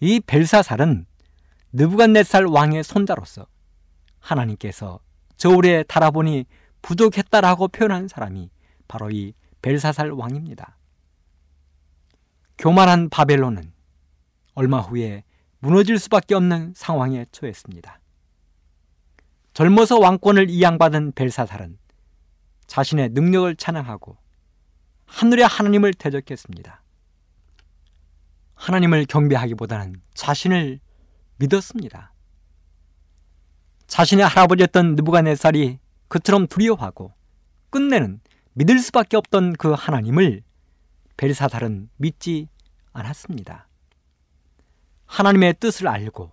이 0.00 0.20
벨사살은 0.20 1.06
느부갓네살 1.76 2.46
왕의 2.46 2.82
손자로서 2.84 3.46
하나님께서 4.18 4.98
저울에 5.36 5.82
달아보니 5.82 6.46
부족했다라고 6.80 7.68
표현한 7.68 8.08
사람이 8.08 8.50
바로 8.88 9.10
이 9.10 9.34
벨사살 9.60 10.10
왕입니다. 10.10 10.78
교만한 12.56 13.10
바벨론은 13.10 13.72
얼마 14.54 14.80
후에 14.80 15.22
무너질 15.58 15.98
수밖에 15.98 16.34
없는 16.34 16.72
상황에 16.74 17.26
처했습니다. 17.30 18.00
젊어서 19.52 19.98
왕권을 19.98 20.48
이양받은 20.48 21.12
벨사살은 21.12 21.78
자신의 22.66 23.10
능력을 23.10 23.54
찬양하고 23.56 24.16
하늘의 25.04 25.46
하나님을 25.46 25.92
대적했습니다. 25.92 26.82
하나님을 28.54 29.04
경배하기보다는 29.06 30.00
자신을 30.14 30.80
믿었습니다. 31.36 32.12
자신의 33.86 34.26
할아버지였던 34.26 34.96
느부갓네살이 34.96 35.78
그처럼 36.08 36.46
두려워하고 36.46 37.12
끝내는 37.70 38.20
믿을 38.54 38.78
수밖에 38.78 39.16
없던 39.16 39.54
그 39.54 39.72
하나님을 39.72 40.42
벨사살은 41.16 41.90
믿지 41.96 42.48
않았습니다. 42.92 43.68
하나님의 45.06 45.54
뜻을 45.60 45.88
알고 45.88 46.32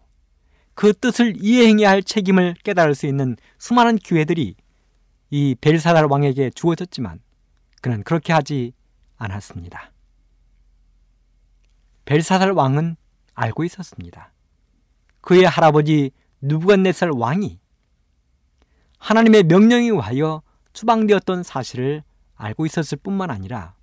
그 0.74 0.94
뜻을 0.94 1.36
이해해야 1.38 1.90
할 1.90 2.02
책임을 2.02 2.56
깨달을 2.64 2.96
수 2.96 3.06
있는 3.06 3.38
수많은 3.58 3.98
기회들이 3.98 4.56
이 5.30 5.56
벨사살 5.60 6.06
왕에게 6.06 6.52
주어졌지만 6.52 7.20
그는 7.82 8.04
그렇게 8.04 8.34
하지 8.34 8.74
않았습니다. 9.18 9.92
벨사살 12.06 12.52
왕은 12.52 12.96
알고 13.34 13.64
있었습니다. 13.64 14.32
그의 15.24 15.46
할아버지 15.46 16.12
누부갓네살 16.42 17.12
왕이 17.16 17.58
하나님의 19.00 19.44
명령에 19.44 19.86
의하여 19.86 20.42
추방되었던 20.74 21.44
사실을 21.44 22.04
알고 22.36 22.66
있었을 22.66 22.98
뿐만 22.98 23.32
아니라 23.32 23.74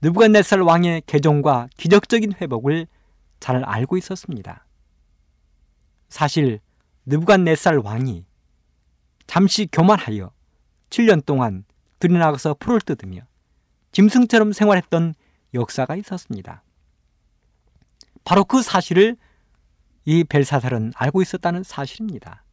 느부갓네살 0.00 0.62
왕의 0.62 1.02
개종과 1.06 1.68
기적적인 1.76 2.32
회복을 2.40 2.86
잘 3.40 3.62
알고 3.62 3.98
있었습니다. 3.98 4.66
사실 6.08 6.60
느부갓네살 7.04 7.76
왕이 7.76 8.24
잠시 9.26 9.68
교만하여 9.70 10.32
7년 10.88 11.24
동안 11.26 11.64
들이나가서 11.98 12.54
풀을 12.54 12.80
뜯으며 12.80 13.20
짐승처럼 13.92 14.52
생활했던 14.52 15.14
역사가 15.52 15.94
있었습니다. 15.96 16.62
바로 18.24 18.44
그 18.44 18.62
사실을 18.62 19.16
이 20.04 20.24
벨사살은 20.24 20.92
알고 20.96 21.22
있었다는 21.22 21.62
사실입니다. 21.62 22.44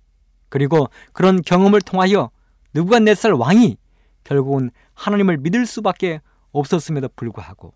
그리고 0.49 0.87
그런 1.13 1.41
경험을 1.41 1.81
통하여 1.81 2.31
느부갓네살 2.73 3.33
왕이 3.33 3.77
결국은 4.23 4.71
하나님을 4.93 5.37
믿을 5.37 5.65
수밖에 5.65 6.21
없었음에도 6.51 7.09
불구하고 7.15 7.73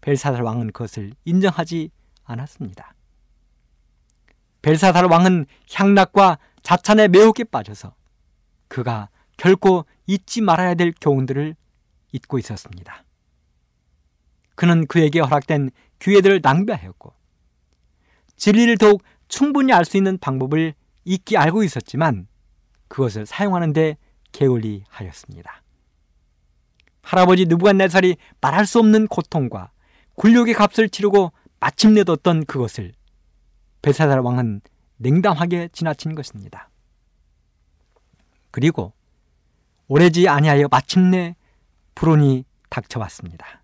벨사살 0.00 0.42
왕은 0.42 0.72
그것을 0.72 1.12
인정하지 1.24 1.90
않았습니다. 2.24 2.94
벨사살 4.62 5.06
왕은 5.06 5.46
향락과 5.72 6.38
자찬에 6.62 7.08
매혹에 7.08 7.44
빠져서 7.44 7.94
그가 8.68 9.08
결코 9.36 9.84
잊지 10.06 10.40
말아야 10.40 10.74
될 10.74 10.92
교훈들을 11.00 11.54
잊고 12.12 12.38
있었습니다. 12.38 13.04
그는 14.54 14.86
그에게 14.86 15.20
허락된 15.20 15.70
기회들을 15.98 16.40
낭비하였고 16.42 17.15
진리를 18.36 18.78
더욱 18.78 19.02
충분히 19.28 19.72
알 19.72 19.84
수 19.84 19.96
있는 19.96 20.18
방법을 20.18 20.74
잊기 21.04 21.36
알고 21.36 21.62
있었지만 21.62 22.28
그것을 22.88 23.26
사용하는데 23.26 23.96
게을리 24.32 24.84
하였습니다. 24.88 25.62
할아버지 27.02 27.46
느부갓네살이 27.46 28.16
말할 28.40 28.66
수 28.66 28.78
없는 28.78 29.06
고통과 29.06 29.70
굴욕의 30.14 30.54
값을 30.54 30.88
치르고 30.88 31.32
마침내 31.60 32.04
뒀던 32.04 32.46
그것을 32.46 32.92
벨사살 33.82 34.18
왕은 34.20 34.60
냉담하게 34.96 35.68
지나친 35.72 36.14
것입니다. 36.14 36.70
그리고 38.50 38.92
오래지 39.88 40.28
아니하여 40.28 40.68
마침내 40.70 41.36
불온이 41.94 42.44
닥쳐왔습니다. 42.70 43.62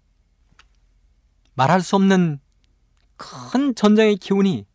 말할 1.55 1.81
수 1.81 1.97
없는 1.97 2.41
큰 3.17 3.75
전쟁의 3.75 4.17
기운이 4.17 4.67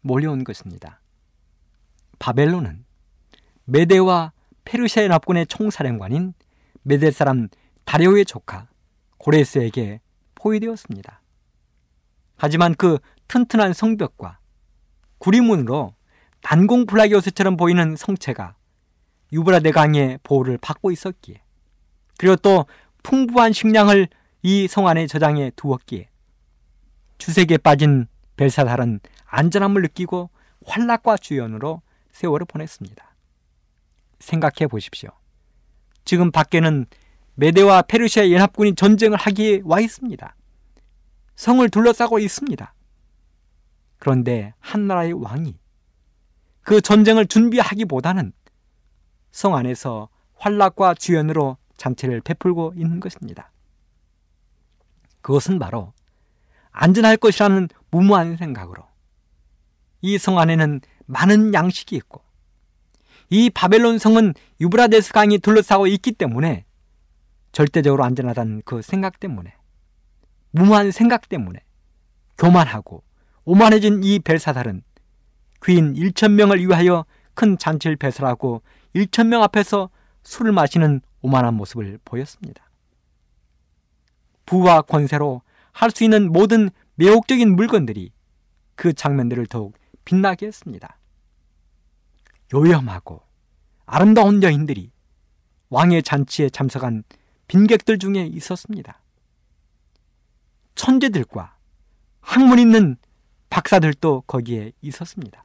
몰려온 0.00 0.44
것입니다. 0.44 1.00
바벨론은 2.18 2.84
메데와 3.64 4.32
페르시아 4.64 5.04
연합군의 5.04 5.46
총사령관인 5.46 6.34
메데 6.82 7.10
사람 7.10 7.48
다리오의 7.84 8.24
조카 8.24 8.68
고레스에게 9.18 10.00
포위되었습니다. 10.34 11.20
하지만 12.36 12.74
그 12.74 12.98
튼튼한 13.28 13.72
성벽과 13.72 14.38
구리문으로 15.18 15.94
난공불락의 16.42 17.12
요새처럼 17.12 17.56
보이는 17.56 17.96
성체가 17.96 18.54
유브라데 19.32 19.72
강의 19.72 20.18
보호를 20.22 20.58
받고 20.58 20.92
있었기에 20.92 21.42
그리고 22.18 22.36
또 22.36 22.66
풍부한 23.02 23.52
식량을 23.52 24.08
이 24.42 24.68
성 24.68 24.86
안에 24.86 25.08
저장해 25.08 25.50
두었기에 25.56 26.08
주색에 27.18 27.58
빠진 27.58 28.06
벨사살은 28.36 29.00
안전함을 29.26 29.82
느끼고 29.82 30.30
환락과 30.64 31.16
주연으로 31.16 31.82
세월을 32.12 32.46
보냈습니다. 32.46 33.14
생각해 34.18 34.66
보십시오. 34.68 35.10
지금 36.04 36.30
밖에는 36.30 36.86
메데와 37.34 37.82
페르시아 37.82 38.30
연합군이 38.30 38.74
전쟁을 38.74 39.18
하기에 39.18 39.62
와 39.64 39.80
있습니다. 39.80 40.34
성을 41.34 41.68
둘러싸고 41.68 42.18
있습니다. 42.18 42.74
그런데 43.98 44.54
한 44.58 44.86
나라의 44.86 45.12
왕이 45.12 45.58
그 46.62 46.80
전쟁을 46.80 47.26
준비하기보다는 47.26 48.32
성 49.30 49.54
안에서 49.54 50.08
환락과 50.34 50.94
주연으로 50.94 51.58
잔치를 51.76 52.20
베풀고 52.22 52.74
있는 52.76 53.00
것입니다. 53.00 53.52
그것은 55.20 55.58
바로 55.58 55.92
안전할 56.76 57.16
것이라는 57.16 57.68
무모한 57.90 58.36
생각으로 58.36 58.84
이 60.02 60.18
성 60.18 60.38
안에는 60.38 60.80
많은 61.06 61.54
양식이 61.54 61.96
있고 61.96 62.22
이 63.30 63.50
바벨론 63.50 63.98
성은 63.98 64.34
유브라데스 64.60 65.12
강이 65.12 65.38
둘러싸고 65.38 65.86
있기 65.88 66.12
때문에 66.12 66.64
절대적으로 67.52 68.04
안전하다는 68.04 68.62
그 68.64 68.82
생각 68.82 69.18
때문에 69.18 69.54
무모한 70.50 70.90
생각 70.90 71.28
때문에 71.28 71.60
교만하고 72.38 73.02
오만해진 73.44 74.04
이 74.04 74.18
벨사살은 74.20 74.82
귀인 75.64 75.94
1천 75.94 76.32
명을 76.32 76.60
위하여 76.60 77.04
큰 77.34 77.56
잔치를 77.56 77.96
배설하고 77.96 78.62
1천 78.94 79.28
명 79.28 79.42
앞에서 79.42 79.90
술을 80.22 80.52
마시는 80.52 81.00
오만한 81.22 81.54
모습을 81.54 81.98
보였습니다. 82.04 82.68
부와 84.44 84.82
권세로 84.82 85.42
할 85.76 85.90
수 85.90 86.04
있는 86.04 86.32
모든 86.32 86.70
매혹적인 86.94 87.54
물건들이 87.54 88.10
그 88.76 88.94
장면들을 88.94 89.46
더욱 89.46 89.74
빛나게 90.06 90.46
했습니다. 90.46 90.98
요염하고 92.54 93.20
아름다운 93.84 94.42
여인들이 94.42 94.90
왕의 95.68 96.02
잔치에 96.02 96.48
참석한 96.48 97.04
빈객들 97.46 97.98
중에 97.98 98.24
있었습니다. 98.24 99.02
천재들과 100.76 101.56
학문 102.20 102.58
있는 102.58 102.96
박사들도 103.50 104.22
거기에 104.22 104.72
있었습니다. 104.80 105.44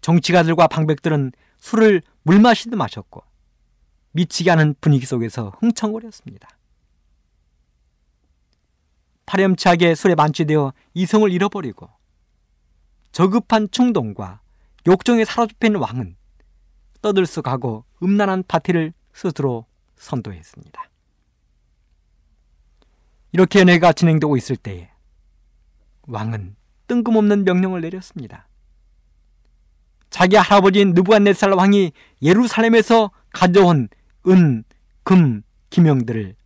정치가들과 0.00 0.68
방백들은 0.68 1.32
술을 1.58 2.02
물 2.22 2.38
마시듯 2.38 2.74
마셨고 2.76 3.24
미치게 4.12 4.50
하는 4.50 4.76
분위기 4.80 5.06
속에서 5.06 5.52
흥청거렸습니다. 5.58 6.48
파렴치하게 9.26 9.94
술에 9.94 10.14
만취되어 10.14 10.72
이성을 10.94 11.30
잃어버리고 11.32 11.88
저급한 13.12 13.68
충동과 13.70 14.40
욕정에 14.86 15.24
사로잡힌 15.24 15.76
왕은 15.76 16.16
떠들썩하고 17.02 17.84
음란한 18.02 18.44
파티를 18.46 18.92
스스로 19.12 19.66
선도했습니다. 19.96 20.82
이렇게 23.32 23.60
연애가 23.60 23.92
진행되고 23.92 24.36
있을 24.36 24.56
때에 24.56 24.90
왕은 26.02 26.56
뜬금없는 26.86 27.44
명령을 27.44 27.80
내렸습니다. 27.80 28.48
자기 30.10 30.36
할아버지인 30.36 30.92
느부갓네살 30.92 31.52
왕이 31.52 31.92
예루살렘에서 32.20 33.10
가져온 33.32 33.88
은, 34.28 34.64
금, 35.02 35.42
기명들을 35.70 36.36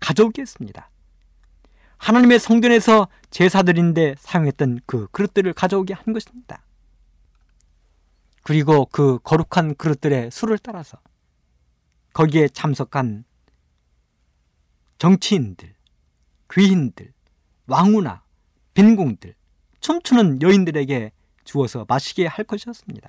가져오겠습니다. 0.00 0.88
하나님의 2.02 2.40
성전에서 2.40 3.06
제사드린데 3.30 4.16
사용했던 4.18 4.80
그 4.86 5.06
그릇들을 5.12 5.52
가져오게 5.52 5.94
한 5.94 6.12
것입니다. 6.12 6.64
그리고 8.42 8.86
그 8.86 9.20
거룩한 9.22 9.76
그릇들의 9.76 10.32
수를 10.32 10.58
따라서 10.58 10.98
거기에 12.12 12.48
참석한 12.48 13.24
정치인들, 14.98 15.76
귀인들, 16.52 17.12
왕후나 17.68 18.24
빈궁들, 18.74 19.36
춤추는 19.78 20.42
여인들에게 20.42 21.12
주어서 21.44 21.86
마시게 21.88 22.26
할 22.26 22.44
것이었습니다. 22.44 23.08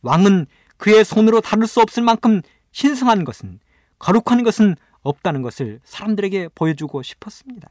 왕은 0.00 0.46
그의 0.78 1.04
손으로 1.04 1.42
다룰 1.42 1.66
수 1.66 1.82
없을 1.82 2.02
만큼 2.02 2.40
신성한 2.72 3.24
것은 3.24 3.60
거룩한 3.98 4.44
것은 4.44 4.76
없다는 5.02 5.42
것을 5.42 5.80
사람들에게 5.84 6.48
보여주고 6.54 7.02
싶었습니다. 7.02 7.68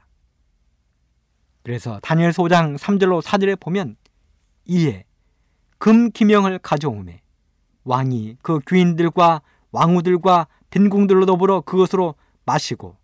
그래서 1.64 2.00
다니엘 2.02 2.34
소장 2.34 2.76
3절로 2.76 3.22
4절에 3.22 3.60
보면 3.60 3.96
이에 4.66 5.06
금 5.78 6.12
기명을 6.12 6.60
가져오매 6.60 7.22
왕이 7.84 8.38
그 8.42 8.60
귀인들과 8.68 9.42
왕후들과 9.72 10.48
빈궁들로 10.70 11.26
더불어 11.26 11.62
그것으로 11.62 12.16
마시고 12.46 12.98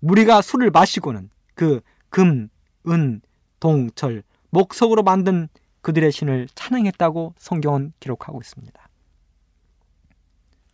무리가 0.00 0.42
술을 0.42 0.70
마시고는 0.70 1.30
그 1.54 1.80
금, 2.08 2.48
은, 2.88 3.20
동, 3.60 3.90
철, 3.92 4.22
목석으로 4.50 5.02
만든 5.02 5.48
그들의 5.82 6.10
신을 6.10 6.48
찬양했다고 6.54 7.34
성경은 7.38 7.92
기록하고 8.00 8.40
있습니다. 8.40 8.88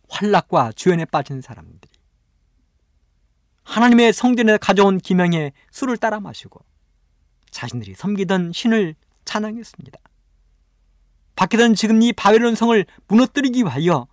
환락과 0.09 0.71
주연에 0.73 1.05
빠진 1.05 1.41
사람들이 1.41 1.91
하나님의 3.67 4.13
성전에 4.13 4.57
가져온 4.57 4.97
기명에 4.97 5.51
술을 5.71 5.97
따라 5.97 6.19
마시고 6.21 6.63
자신들이 7.51 7.95
섬기던 7.95 8.53
신을 8.53 8.95
찬양했습니다. 9.25 9.99
박해던 11.35 11.75
지금 11.75 12.01
이 12.01 12.13
바벨론 12.13 12.55
성을 12.55 12.85
무너뜨리기 13.07 13.59
위하여 13.59 14.07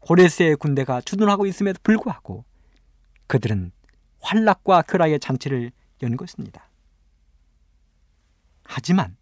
고레스의 0.00 0.56
군대가 0.56 1.00
주둔하고 1.00 1.46
있음에도 1.46 1.78
불구하고 1.82 2.44
그들은 3.28 3.70
환락과 4.20 4.82
쾌락의 4.82 5.20
잔치를 5.20 5.70
연 6.02 6.16
것입니다. 6.16 6.68
하지만 8.64 9.16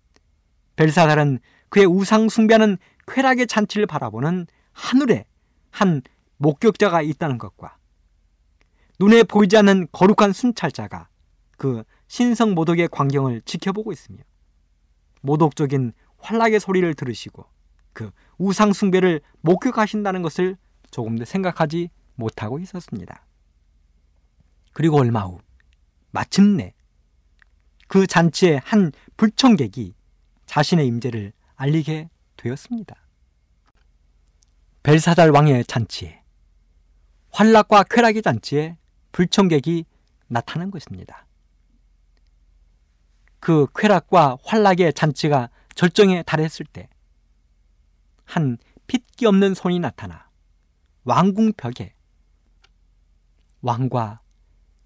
벨사달은 0.76 1.38
그의 1.68 1.86
우상 1.86 2.30
숭배하는 2.30 2.78
쾌락의 3.06 3.46
잔치를 3.46 3.86
바라보는 3.86 4.46
하늘에 4.72 5.26
한 5.70 6.00
목격자가 6.38 7.02
있다는 7.02 7.36
것과 7.36 7.76
눈에 9.00 9.22
보이지 9.24 9.56
않는 9.56 9.88
거룩한 9.92 10.32
순찰자가 10.32 11.08
그 11.56 11.82
신성 12.06 12.54
모독의 12.54 12.88
광경을 12.88 13.42
지켜보고 13.42 13.92
있으며 13.92 14.18
모독적인 15.22 15.92
환락의 16.18 16.60
소리를 16.60 16.94
들으시고 16.94 17.44
그 17.92 18.10
우상 18.38 18.72
숭배를 18.72 19.20
목격하신다는 19.40 20.22
것을 20.22 20.56
조금도 20.90 21.24
생각하지 21.24 21.90
못하고 22.14 22.58
있었습니다. 22.58 23.26
그리고 24.72 24.98
얼마 24.98 25.22
후 25.22 25.38
마침내 26.10 26.74
그 27.88 28.06
잔치의 28.06 28.60
한 28.64 28.92
불청객이 29.16 29.94
자신의 30.46 30.86
임재를 30.86 31.32
알리게 31.56 32.10
되었습니다. 32.36 32.94
벨사달 34.82 35.30
왕의 35.30 35.64
잔치에 35.64 36.22
환락과 37.30 37.84
쾌락의 37.84 38.22
잔치에 38.22 38.76
불청객이 39.14 39.86
나타난 40.26 40.70
것입니다. 40.70 41.26
그 43.40 43.66
쾌락과 43.74 44.36
환락의 44.44 44.92
잔치가 44.92 45.48
절정에 45.74 46.22
달했을 46.22 46.66
때 46.66 46.88
한 48.24 48.58
핏기 48.86 49.26
없는 49.26 49.54
손이 49.54 49.78
나타나 49.80 50.28
왕궁 51.04 51.52
벽에 51.56 51.94
왕과 53.60 54.20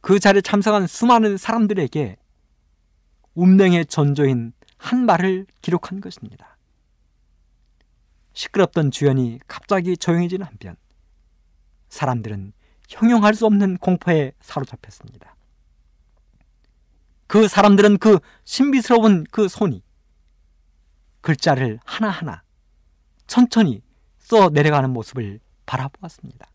그 0.01 0.19
자리에 0.19 0.41
참석한 0.41 0.87
수많은 0.87 1.37
사람들에게 1.37 2.17
운명의 3.35 3.87
전조인 3.87 4.53
한 4.77 5.07
말을 5.07 5.47
기록한 5.61 6.01
것입니다. 6.01 6.57
시끄럽던 8.33 8.93
주연이 8.93 9.41
갑자기 9.49 9.97
조용해지는 9.97 10.47
한편 10.47 10.77
사람들은 11.89 12.53
형용할 12.89 13.35
수 13.35 13.47
없는 13.47 13.77
공포에 13.79 14.33
사로잡혔습니다. 14.41 15.37
그 17.27 17.47
사람들은 17.47 17.99
그 17.99 18.19
신비스러운 18.45 19.25
그 19.31 19.49
손이 19.49 19.83
글자를 21.21 21.79
하나하나 21.85 22.43
천천히 23.27 23.83
써 24.19 24.49
내려가는 24.49 24.91
모습을 24.91 25.39
바라보았습니다. 25.67 26.49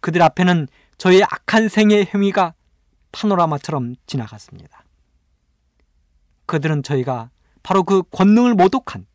그들 0.00 0.22
앞에는 0.22 0.68
저의 0.98 1.24
악한 1.24 1.68
생의 1.68 2.06
행위가 2.06 2.54
파노라마처럼 3.10 3.96
지나갔습니다. 4.06 4.84
그들은 6.46 6.84
저희가 6.84 7.30
바로 7.64 7.82
그 7.82 8.04
권능을 8.04 8.54
모독한 8.54 9.06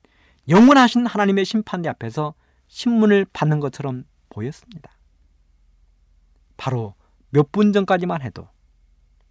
영원하신 0.49 1.05
하나님의 1.05 1.45
심판대 1.45 1.87
앞에서 1.87 2.33
신문을 2.67 3.25
받는 3.31 3.61
것처럼 3.61 4.03
보였습니다. 4.29 4.91
바로 6.61 6.93
몇 7.31 7.51
분 7.51 7.73
전까지만 7.73 8.21
해도 8.21 8.47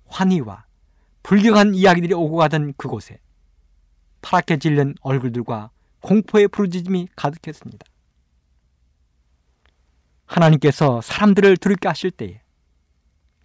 환희와 0.07 0.67
불경한 1.23 1.77
이야기들이 1.77 2.13
오고 2.13 2.37
가던 2.39 2.75
그곳에 2.77 3.21
파랗게 4.21 4.57
질린 4.57 4.97
얼굴들과 5.01 5.71
공포의 6.01 6.49
부르짖음이 6.49 7.07
가득했습니다. 7.15 7.87
하나님께서 10.27 11.01
사람들을 11.03 11.57
두렵게 11.59 11.87
하실 11.87 12.11
때에 12.11 12.43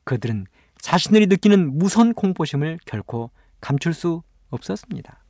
그들은 0.04 0.48
자신들이 0.80 1.28
느끼는 1.28 1.78
무선 1.78 2.16
공포심을 2.16 2.80
결코 2.86 3.30
감출 3.62 3.94
수 3.94 4.24
없었습니다. 4.50 5.24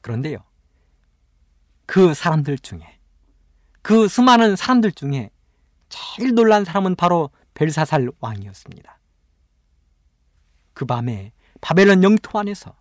그런데요, 0.00 0.38
그 1.86 2.12
사람들 2.12 2.58
중에, 2.58 2.98
그 3.82 4.08
수많은 4.08 4.56
사람들 4.56 4.90
중에 4.92 5.30
제일 5.88 6.34
놀란 6.34 6.64
사람은 6.64 6.96
바로 6.96 7.30
벨사살 7.54 8.10
왕이었습니다. 8.20 8.98
그 10.74 10.84
밤에 10.84 11.32
바벨론 11.60 12.02
영토 12.02 12.38
안에서 12.38 12.74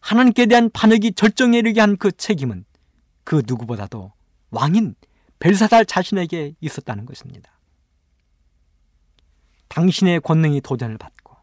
하나님께 0.00 0.46
대한 0.46 0.70
반역이 0.70 1.12
절정에 1.12 1.58
이르게 1.58 1.80
한 1.80 1.96
그 1.96 2.12
책임은 2.12 2.64
그 3.24 3.42
누구보다도 3.46 4.12
왕인 4.50 4.94
벨사살 5.38 5.84
자신에게 5.84 6.54
있었다는 6.60 7.06
것입니다. 7.06 7.52
당신의 9.68 10.20
권능이 10.20 10.60
도전을 10.60 10.96
받고 10.98 11.36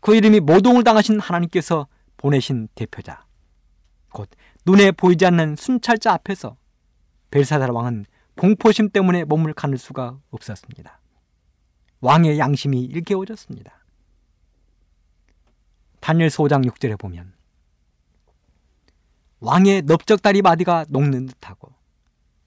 그 0.00 0.14
이름이 0.14 0.40
모동을 0.40 0.84
당하신 0.84 1.20
하나님께서 1.20 1.86
보내신 2.16 2.68
대표자 2.74 3.24
곧 4.12 4.28
눈에 4.66 4.92
보이지 4.92 5.24
않는 5.26 5.56
순찰자 5.56 6.12
앞에서 6.12 6.56
벨사살 7.30 7.70
왕은 7.70 8.06
공포심 8.38 8.90
때문에 8.90 9.24
몸을 9.24 9.52
가눌 9.52 9.78
수가 9.78 10.20
없었습니다. 10.30 11.00
왕의 12.00 12.38
양심이 12.38 12.84
일깨워졌습니다. 12.84 13.84
다니엘 15.98 16.30
소장 16.30 16.62
6절에 16.62 16.96
보면 16.98 17.34
왕의 19.40 19.82
넓적다리 19.82 20.42
마디가 20.42 20.86
녹는 20.88 21.26
듯하고 21.26 21.74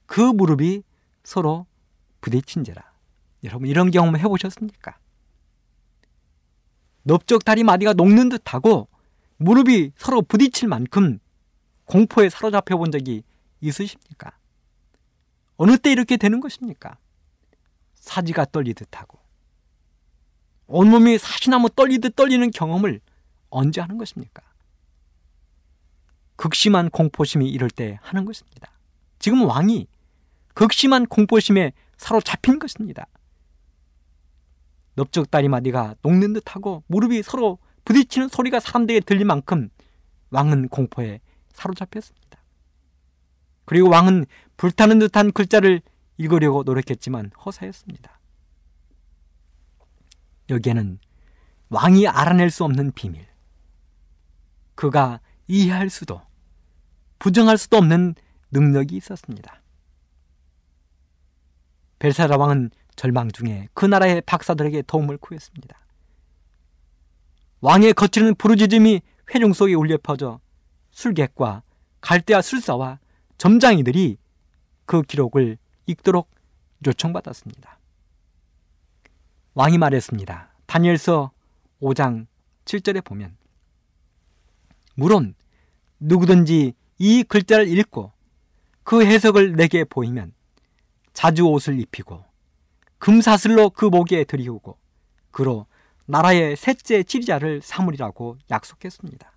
그 0.06 0.20
무릎이 0.20 0.82
서로 1.24 1.66
부딪힌지라. 2.22 2.82
여러분 3.44 3.68
이런 3.68 3.90
경험 3.90 4.16
해보셨습니까? 4.16 4.98
넓적다리 7.02 7.64
마디가 7.64 7.92
녹는 7.92 8.30
듯하고 8.30 8.88
무릎이 9.36 9.92
서로 9.96 10.22
부딪힐 10.22 10.68
만큼 10.68 11.18
공포에 11.84 12.30
사로잡혀 12.30 12.78
본 12.78 12.90
적이 12.90 13.24
있으십니까? 13.60 14.32
어느 15.62 15.78
때 15.78 15.92
이렇게 15.92 16.16
되는 16.16 16.40
것입니까? 16.40 16.98
사지가 17.94 18.46
떨리듯 18.46 18.88
하고 18.98 19.20
온몸이 20.66 21.18
사시나무 21.18 21.70
떨리듯 21.70 22.16
떨리는 22.16 22.50
경험을 22.50 23.00
언제 23.48 23.80
하는 23.80 23.96
것입니까? 23.96 24.42
극심한 26.34 26.90
공포심이 26.90 27.48
이럴 27.48 27.70
때 27.70 28.00
하는 28.02 28.24
것입니다. 28.24 28.72
지금 29.20 29.44
왕이 29.44 29.86
극심한 30.54 31.06
공포심에 31.06 31.74
사로잡힌 31.96 32.58
것입니다. 32.58 33.06
넓적 34.96 35.30
다리마디가 35.30 35.94
녹는 36.02 36.32
듯하고 36.32 36.82
무릎이 36.88 37.22
서로 37.22 37.60
부딪히는 37.84 38.26
소리가 38.26 38.58
사람들에게 38.58 39.04
들릴 39.04 39.24
만큼 39.24 39.68
왕은 40.30 40.70
공포에 40.70 41.20
사로잡혔습니다. 41.52 42.41
그리고 43.64 43.88
왕은 43.88 44.26
불타는 44.56 44.98
듯한 44.98 45.32
글자를 45.32 45.80
읽으려고 46.16 46.62
노력했지만 46.62 47.30
허사했습니다. 47.44 48.20
여기에는 50.50 50.98
왕이 51.70 52.06
알아낼 52.06 52.50
수 52.50 52.64
없는 52.64 52.92
비밀, 52.92 53.26
그가 54.74 55.20
이해할 55.46 55.90
수도 55.90 56.20
부정할 57.18 57.56
수도 57.56 57.76
없는 57.78 58.14
능력이 58.50 58.96
있었습니다. 58.96 59.62
벨사라 61.98 62.36
왕은 62.36 62.70
절망 62.96 63.30
중에 63.30 63.68
그 63.74 63.86
나라의 63.86 64.22
박사들에게 64.22 64.82
도움을 64.82 65.18
구했습니다. 65.18 65.78
왕의 67.60 67.94
거칠은 67.94 68.34
부르짖음이 68.34 69.00
회중 69.32 69.52
속에 69.52 69.74
울려 69.74 69.96
퍼져 70.02 70.40
술객과 70.90 71.62
갈대와 72.00 72.42
술사와 72.42 72.98
점장이들이 73.38 74.18
그 74.86 75.02
기록을 75.02 75.58
읽도록 75.86 76.30
요청받았습니다. 76.86 77.78
왕이 79.54 79.78
말했습니다. 79.78 80.52
다니엘서 80.66 81.32
5장 81.80 82.26
7절에 82.64 83.04
보면 83.04 83.36
물론 84.94 85.34
누구든지 86.00 86.74
이 86.98 87.22
글자를 87.24 87.68
읽고 87.68 88.12
그 88.84 89.04
해석을 89.04 89.52
내게 89.56 89.84
보이면 89.84 90.32
자주 91.12 91.44
옷을 91.44 91.78
입히고 91.80 92.24
금사슬로 92.98 93.70
그 93.70 93.84
목에 93.84 94.24
들이우고 94.24 94.78
그로 95.30 95.66
나라의 96.06 96.56
셋째 96.56 97.02
지리자를 97.02 97.60
삼으리라고 97.62 98.38
약속했습니다. 98.50 99.32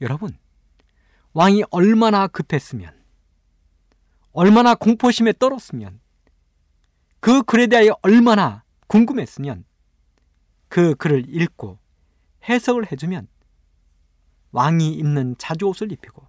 여러분, 0.00 0.36
왕이 1.36 1.64
얼마나 1.70 2.28
급했으면, 2.28 2.94
얼마나 4.32 4.74
공포심에 4.74 5.34
떨었으면, 5.38 6.00
그 7.20 7.42
글에 7.42 7.66
대하여 7.66 7.94
얼마나 8.00 8.64
궁금했으면, 8.86 9.66
그 10.68 10.94
글을 10.94 11.26
읽고 11.28 11.78
해석을 12.48 12.90
해주면 12.90 13.28
왕이 14.52 14.94
입는 14.94 15.36
자주옷을 15.36 15.92
입히고 15.92 16.26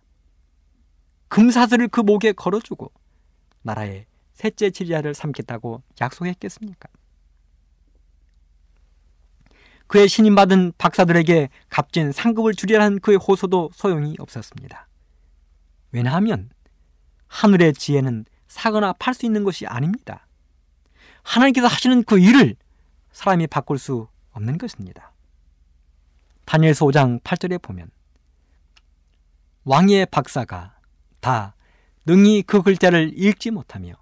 금사슬을 1.29 1.87
그 1.87 2.01
목에 2.01 2.33
걸어주고 2.33 2.91
나라의 3.61 4.07
셋째 4.33 4.71
지리자를 4.71 5.13
삼겠다고 5.13 5.83
약속했겠습니까? 6.01 6.89
그의 9.87 10.09
신임받은 10.09 10.73
박사들에게 10.77 11.47
값진 11.69 12.11
상급을 12.11 12.55
주리라는 12.55 12.99
그의 12.99 13.17
호소도 13.17 13.69
소용이 13.73 14.15
없었습니다. 14.19 14.86
왜냐하면 15.91 16.49
하늘의 17.27 17.73
지혜는 17.73 18.25
사거나 18.47 18.93
팔 18.93 19.13
수 19.13 19.25
있는 19.25 19.43
것이 19.43 19.65
아닙니다. 19.65 20.27
하나님께서 21.23 21.67
하시는 21.67 22.03
그 22.03 22.19
일을 22.19 22.55
사람이 23.11 23.47
바꿀 23.47 23.77
수 23.77 24.07
없는 24.31 24.57
것입니다. 24.57 25.13
다니엘서 26.45 26.85
5장 26.85 27.21
8절에 27.21 27.61
보면 27.61 27.89
왕의 29.65 30.05
박사가 30.07 30.79
다 31.19 31.55
능히 32.05 32.41
그 32.41 32.61
글자를 32.61 33.11
읽지 33.15 33.51
못하며 33.51 33.95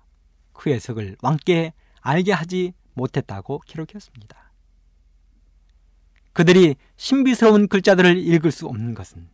그 0.54 0.70
해석을 0.70 1.18
왕께 1.22 1.74
알게 2.02 2.34
하지 2.34 2.74
못했다고 2.94 3.62
기록했습니다. 3.66 4.52
그들이 6.34 6.76
신비스러운 6.98 7.68
글자들을 7.68 8.18
읽을 8.18 8.52
수 8.52 8.68
없는 8.68 8.94
것은 8.94 9.28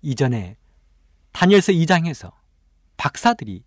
이전에 0.00 0.56
다니엘서 1.38 1.70
2장에서 1.70 2.32
박사들이 2.96 3.62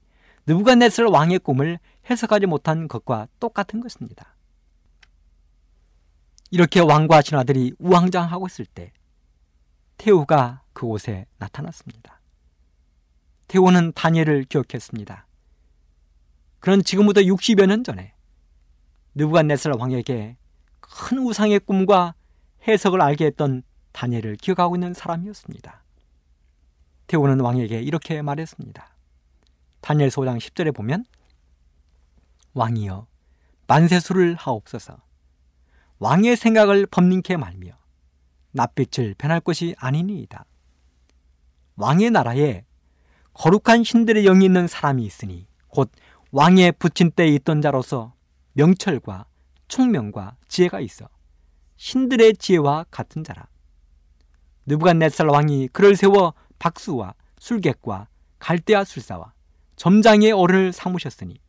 느부갓네살 0.45 1.05
왕의 1.05 1.39
꿈을 1.39 1.79
해석하지 2.09 2.45
못한 2.47 2.89
것과 2.89 3.29
똑같은 3.39 3.79
것입니다. 3.79 4.35
이렇게 6.49 6.81
왕과 6.81 7.21
신하들이 7.21 7.75
우왕좌왕하고 7.79 8.47
있을 8.47 8.65
때 8.65 8.91
태우가 9.95 10.63
그곳에 10.73 11.27
나타났습니다. 11.37 12.19
태우는 13.47 13.93
다니엘을 13.93 14.43
기억했습니다. 14.49 15.25
그런 16.59 16.83
지금부터 16.83 17.21
60여 17.21 17.67
년 17.67 17.85
전에 17.85 18.13
느부갓네살 19.15 19.71
왕에게 19.79 20.35
큰 20.81 21.19
우상의 21.19 21.61
꿈과 21.61 22.15
해석을 22.67 23.01
알게 23.01 23.27
했던 23.27 23.63
다니엘을 23.93 24.35
기억하고 24.35 24.75
있는 24.75 24.93
사람이었습니다. 24.93 25.81
태우는 27.11 27.41
왕에게 27.41 27.81
이렇게 27.81 28.21
말했습니다. 28.21 28.95
다니엘 29.81 30.09
소장 30.11 30.37
10절에 30.37 30.73
보면 30.73 31.03
왕이여 32.53 33.05
만세수를 33.67 34.35
하옵소서 34.35 34.95
왕의 35.99 36.37
생각을 36.37 36.85
법님케 36.85 37.35
말며 37.35 37.73
낯빛을 38.51 39.15
변할 39.17 39.41
것이 39.41 39.75
아니니이다. 39.77 40.45
왕의 41.75 42.11
나라에 42.11 42.63
거룩한 43.33 43.83
신들의 43.83 44.23
영이 44.23 44.45
있는 44.45 44.67
사람이 44.67 45.03
있으니 45.03 45.47
곧 45.67 45.91
왕의 46.31 46.73
붙인 46.79 47.11
때에 47.11 47.27
있던 47.27 47.61
자로서 47.61 48.13
명철과 48.53 49.25
총명과 49.67 50.37
지혜가 50.47 50.79
있어 50.79 51.09
신들의 51.75 52.37
지혜와 52.37 52.85
같은 52.89 53.25
자라. 53.25 53.49
느부갓네살 54.65 55.27
왕이 55.27 55.67
그를 55.73 55.97
세워 55.97 56.33
박수와 56.61 57.15
술객과 57.39 58.07
갈대아 58.37 58.83
술사와 58.83 59.33
점장의 59.77 60.31
어른을 60.31 60.71
삼으셨으니 60.71 61.39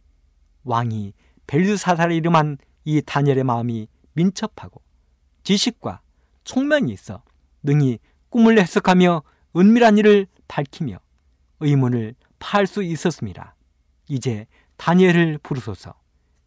왕이 0.64 1.12
벨드사살을 1.46 2.14
이름한 2.14 2.56
이 2.86 3.02
다니엘의 3.02 3.44
마음이 3.44 3.88
민첩하고 4.14 4.80
지식과 5.42 6.00
총명이 6.44 6.90
있어 6.92 7.22
능히 7.62 7.98
꿈을 8.30 8.58
해석하며 8.58 9.22
은밀한 9.54 9.98
일을 9.98 10.26
밝히며 10.48 10.98
의문을 11.60 12.14
파할 12.38 12.66
수 12.66 12.82
있었습니다. 12.82 13.54
이제 14.08 14.46
다니엘을 14.78 15.38
부르소서. 15.42 15.94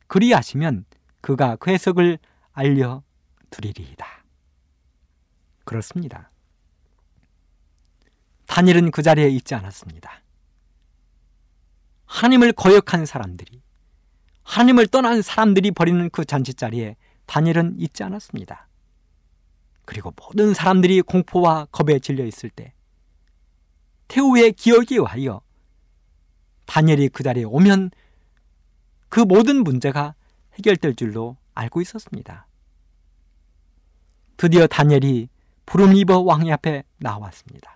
그리하시면 0.08 0.86
그가 1.22 1.56
그 1.58 1.70
해석을 1.70 2.18
알려 2.52 3.04
드리리이다. 3.52 4.06
그렇습니다. 5.64 6.32
다니엘은 8.48 8.92
그 8.92 9.02
자리에 9.02 9.30
있지 9.30 9.56
않았습니다. 9.56 10.22
하나님을 12.06 12.54
거역한 12.54 13.06
사람들이 13.06 13.62
하나님을 14.44 14.88
떠난 14.88 15.22
사람들이 15.22 15.72
버리는 15.72 16.10
그 16.10 16.24
잔치자리에 16.24 16.96
다니엘은 17.26 17.80
있지 17.80 18.04
않았습니다. 18.04 18.68
그리고 19.86 20.14
모든 20.16 20.54
사람들이 20.54 21.02
공포와 21.02 21.66
겁에 21.72 22.00
질려 22.00 22.26
있을 22.26 22.50
때 22.50 22.74
태우의 24.08 24.54
기억이 24.54 25.00
와하여 25.00 25.42
다니엘이 26.66 27.10
그 27.10 27.24
자리에 27.24 27.44
오면 27.44 27.92
그 29.10 29.20
모든 29.20 29.64
문제가 29.64 30.16
해결될 30.58 30.96
줄로 30.96 31.38
알고 31.54 31.82
있었습니다. 31.82 32.48
드디어 34.38 34.68
다니엘이 34.68 35.30
부름 35.66 35.96
입어 35.96 36.20
왕의 36.20 36.52
앞에 36.52 36.84
나왔습니다. 36.98 37.75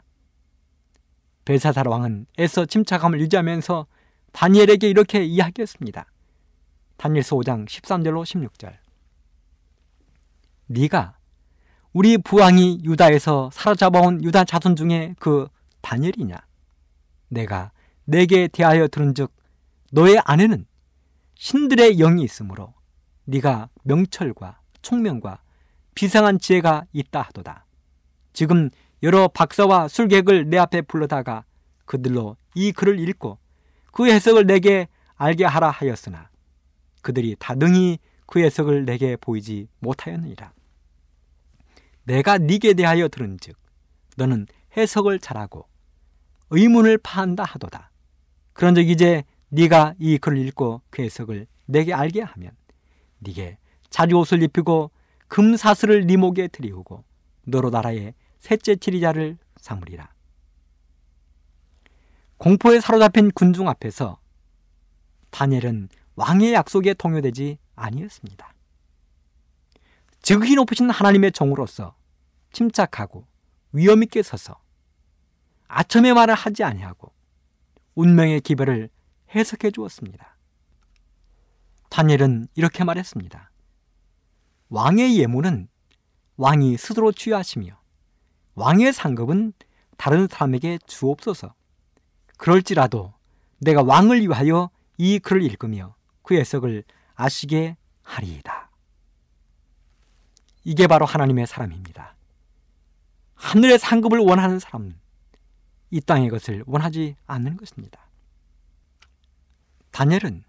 벨사살 1.50 1.88
왕은 1.88 2.28
애써 2.38 2.68
침착함을 2.68 3.20
유지하면서 3.22 3.88
다니엘에게 4.34 4.88
이렇게 4.88 5.24
이야기했습니다. 5.24 6.06
다니엘서 6.98 7.38
5장 7.38 7.68
13절로 7.68 8.24
16절. 8.24 8.78
네가 10.68 11.18
우리 11.92 12.20
부왕이 12.20 12.82
유다에서 12.84 13.50
사로잡아온 13.52 14.24
유다 14.24 14.44
자손 14.44 14.76
중에 14.76 15.16
그 15.18 15.48
다니엘이냐? 15.82 16.38
내가 17.30 17.72
내게 18.06 18.48
대하여 18.48 18.88
들은즉 18.88 19.34
너의 19.92 20.22
아내는 20.26 20.68
신들의 21.34 21.96
영이 21.96 22.22
있으므로 22.22 22.76
네가 23.26 23.70
명철과 23.86 24.60
총명과 24.84 25.42
비상한 25.96 26.38
지혜가 26.38 26.86
있다 26.94 27.24
하도다. 27.24 27.66
지금 28.34 28.70
여러 29.02 29.28
박사와 29.28 29.88
술객을 29.88 30.50
내 30.50 30.58
앞에 30.58 30.82
불러다가 30.82 31.46
그들로 31.86 32.38
이 32.56 32.72
글을 32.72 33.00
읽고 33.00 33.38
그 33.92 34.08
해석을 34.08 34.46
내게 34.46 34.88
알게 35.16 35.46
하라 35.46 35.70
하였으나 35.70 36.30
그들이 37.02 37.36
다 37.40 37.56
능히 37.56 38.00
그 38.26 38.40
해석을 38.40 38.86
내게 38.86 39.16
보이지 39.16 39.68
못하였느니라. 39.80 40.54
내가 42.04 42.38
네게 42.38 42.74
대하여 42.74 43.08
들은즉 43.08 43.56
너는 44.18 44.48
해석을 44.76 45.20
잘하고 45.20 45.68
의문을 46.50 46.98
파한다 46.98 47.44
하도다. 47.44 47.92
그런즉 48.54 48.90
이제 48.90 49.24
네가 49.50 49.96
이 50.00 50.18
글을 50.18 50.38
읽고 50.48 50.82
그 50.90 51.02
해석을 51.02 51.48
내게 51.66 51.94
알게 51.94 52.22
하면 52.22 52.52
네게 53.20 53.58
자리 53.90 54.14
옷을 54.14 54.44
입히고 54.44 54.92
금사슬을 55.28 56.06
네 56.06 56.18
목에 56.18 56.48
들이우고 56.48 57.04
너로 57.46 57.70
나라의 57.70 58.14
셋째 58.40 58.76
치리자를 58.76 59.38
삼으리라. 59.58 60.14
공포에 62.38 62.80
사로잡힌 62.80 63.32
군중 63.32 63.68
앞에서 63.68 64.20
다니엘은 65.30 65.90
왕의 66.16 66.54
약속에 66.54 66.94
동요되지 66.94 67.58
아니었습니다. 67.76 68.54
지극히 70.22 70.56
높으신 70.56 70.90
하나님의 70.90 71.32
종으로서 71.32 71.96
침착하고 72.52 73.26
위험 73.72 74.04
있게 74.04 74.24
서서 74.24 74.60
아첨의 75.68 76.14
말을 76.14 76.34
하지 76.34 76.64
아니하고 76.64 77.14
운명의 77.96 78.42
기별을 78.42 78.90
해석해 79.36 79.72
주었습니다. 79.72 80.38
다니엘은 81.90 82.48
이렇게 82.56 82.84
말했습니다. 82.84 83.52
왕의 84.70 85.18
예물은 85.20 85.68
왕이 86.38 86.78
스스로 86.78 87.12
취하시며 87.12 87.79
왕의 88.60 88.92
상급은 88.92 89.54
다른 89.98 90.28
사람에게 90.28 90.80
주옵소서. 90.86 91.54
그럴지라도 92.38 93.14
내가 93.60 93.82
왕을 93.84 94.22
위하여 94.22 94.70
이 94.98 95.18
글을 95.20 95.44
읽으며 95.44 95.96
그 96.24 96.36
해석을 96.36 96.84
아시게 97.16 97.78
하리이다. 98.04 98.70
이게 100.66 100.88
바로 100.88 101.06
하나님의 101.06 101.48
사람입니다. 101.48 102.16
하늘의 103.36 103.80
상급을 103.80 104.20
원하는 104.20 104.60
사람은 104.60 104.94
이 105.92 106.02
땅의 106.02 106.30
것을 106.30 106.64
원하지 106.68 107.16
않는 107.28 107.56
것입니다. 107.56 108.10
다니엘은 109.92 110.44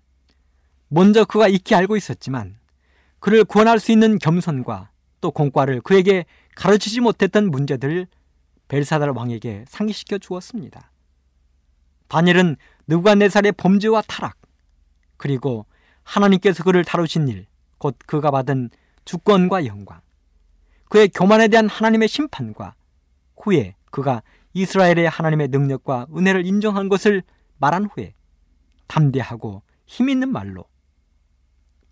먼저 0.89 1.25
그가 1.25 1.47
익히 1.47 1.77
알고 1.77 1.97
있었지만 1.97 2.59
그를 3.21 3.45
구원할 3.45 3.79
수 3.79 3.93
있는 3.93 4.19
겸손과 4.19 4.91
또 5.21 5.31
공과를 5.31 5.81
그에게 5.83 6.25
가르치지 6.55 7.01
못했던 7.01 7.51
문제들을 7.51 8.07
벨사달 8.69 9.11
왕에게 9.11 9.65
상기시켜 9.69 10.19
주었습니다. 10.19 10.91
다니엘은 12.09 12.57
느부갓네살의 12.89 13.53
범죄와 13.53 14.03
타락 14.03 14.37
그리고 15.17 15.67
하나님께서 16.03 16.65
그를 16.65 16.85
다루신 16.85 17.29
일, 17.29 17.47
곧 17.79 17.97
그가 18.07 18.31
받은 18.31 18.71
주권과 19.05 19.67
영광, 19.67 20.01
그의 20.89 21.09
교만에 21.09 21.49
대한 21.49 21.69
하나님의 21.69 22.09
심판과 22.09 22.75
후에 23.37 23.77
그가 23.91 24.23
이스라엘의 24.53 25.09
하나님의 25.09 25.49
능력과 25.49 26.09
은혜를 26.17 26.47
인정한 26.47 26.89
것을 26.89 27.23
말한 27.59 27.87
후에 27.87 28.15
담대하고 28.89 29.63
힘 29.87 30.09
있는 30.09 30.31
말로 30.31 30.65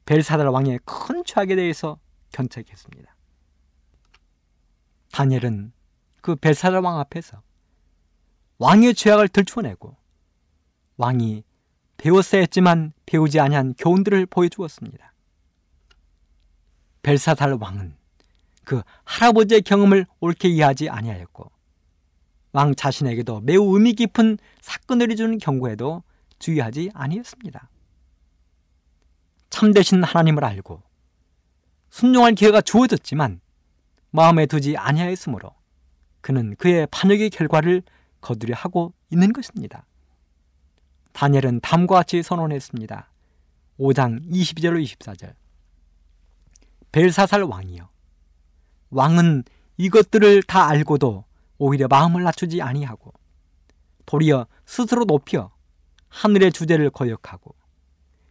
벨사달 0.05 0.49
왕의 0.49 0.81
큰 0.85 1.23
죄악에 1.25 1.55
대해서 1.55 1.99
견책했습니다. 2.33 3.15
다니엘은 5.13 5.73
그 6.21 6.37
벨사달 6.37 6.81
왕 6.83 6.99
앞에서 6.99 7.43
왕의 8.59 8.95
죄악을 8.95 9.29
들춰내고 9.29 9.97
왕이 10.97 11.45
배웠어야 11.97 12.41
했지만 12.43 12.93
배우지 13.07 13.41
아니한 13.41 13.75
교훈들을 13.79 14.27
보여주었습니다. 14.27 15.13
벨사달 17.03 17.57
왕은 17.61 17.97
그 18.65 18.83
할아버지의 19.05 19.63
경험을 19.63 20.07
옳게 20.21 20.49
이해하지 20.49 20.91
아니하였고 20.91 21.51
왕 22.53 22.75
자신에게도 22.75 23.41
매우 23.41 23.75
의미 23.75 23.95
깊은 23.95 24.39
사건을 24.61 25.11
해주는 25.11 25.39
경고에도 25.39 26.03
주의하지 26.39 26.91
아니했습니다. 26.95 27.71
참되신 29.51 30.03
하나님을 30.03 30.45
알고 30.45 30.83
순종할 31.91 32.35
기회가 32.35 32.61
주어졌지만 32.61 33.41
마음에 34.11 34.47
두지 34.47 34.77
아니하였으므로 34.77 35.55
그는 36.21 36.57
그의 36.57 36.87
반역의 36.91 37.31
결과를 37.31 37.83
거두려 38.21 38.55
하고 38.57 38.93
있는 39.11 39.33
것입니다. 39.33 39.87
다니엘은 41.13 41.61
다음과 41.61 41.97
같이 41.97 42.23
선언했습니다. 42.23 43.11
5장 43.79 44.31
22절로 44.31 44.83
24절 44.85 45.35
벨사살 46.93 47.43
왕이여 47.43 47.89
왕은 48.91 49.45
이것들을 49.77 50.43
다 50.45 50.69
알고도 50.69 51.25
오히려 51.59 51.87
마음을 51.89 52.23
낮추지 52.23 52.63
아니하고 52.63 53.13
도리어 54.07 54.47
스스로 54.65 55.05
높여 55.05 55.53
하늘의 56.09 56.53
주제를 56.53 56.91
거역하고 56.91 57.55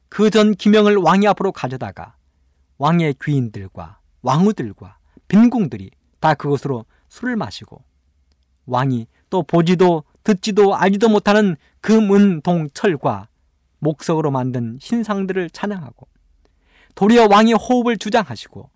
그 0.10 0.30
전 0.30 0.56
기명을 0.56 0.98
왕이 0.98 1.28
앞으로 1.28 1.52
가져다가 1.52 2.16
왕의 2.78 3.16
귀인들과 3.22 4.00
왕후들과 4.22 4.97
빈궁들이 5.28 5.92
다 6.20 6.34
그것으로 6.34 6.86
술을 7.10 7.36
마시고 7.36 7.84
왕이 8.66 9.08
또 9.30 9.44
보지도 9.44 10.04
듣지도 10.24 10.76
알지도 10.76 11.10
못하는 11.10 11.56
금, 11.82 12.12
은, 12.14 12.42
동, 12.42 12.68
철과 12.74 13.28
목석으로 13.80 14.32
만든 14.32 14.78
신상들을 14.82 15.50
찬양하고 15.52 16.08
도리어 16.96 17.28
왕의 17.30 17.54
호흡을 17.54 17.98
주장하시고 17.98 18.70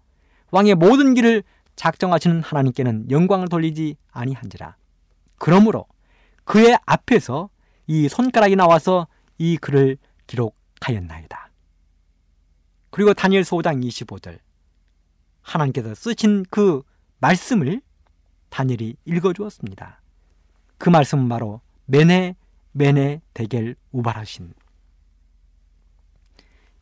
왕의 0.51 0.75
모든 0.75 1.13
길을 1.13 1.43
작정하시는 1.75 2.41
하나님께는 2.41 3.09
영광을 3.09 3.47
돌리지 3.47 3.95
아니한지라. 4.11 4.75
그러므로 5.37 5.87
그의 6.43 6.77
앞에서 6.85 7.49
이 7.87 8.07
손가락이 8.07 8.55
나와서 8.55 9.07
이 9.37 9.57
글을 9.57 9.97
기록하였나이다. 10.27 11.49
그리고 12.91 13.13
다니엘서 13.13 13.55
5장 13.57 13.83
25절 13.83 14.37
하나님께서 15.41 15.95
쓰신 15.95 16.45
그 16.49 16.81
말씀을 17.19 17.81
다니엘이 18.49 18.95
읽어주었습니다. 19.05 20.01
그 20.77 20.89
말씀은 20.89 21.29
바로 21.29 21.61
메네 21.85 22.35
메네 22.73 23.21
대겔 23.33 23.75
우발하신 23.91 24.53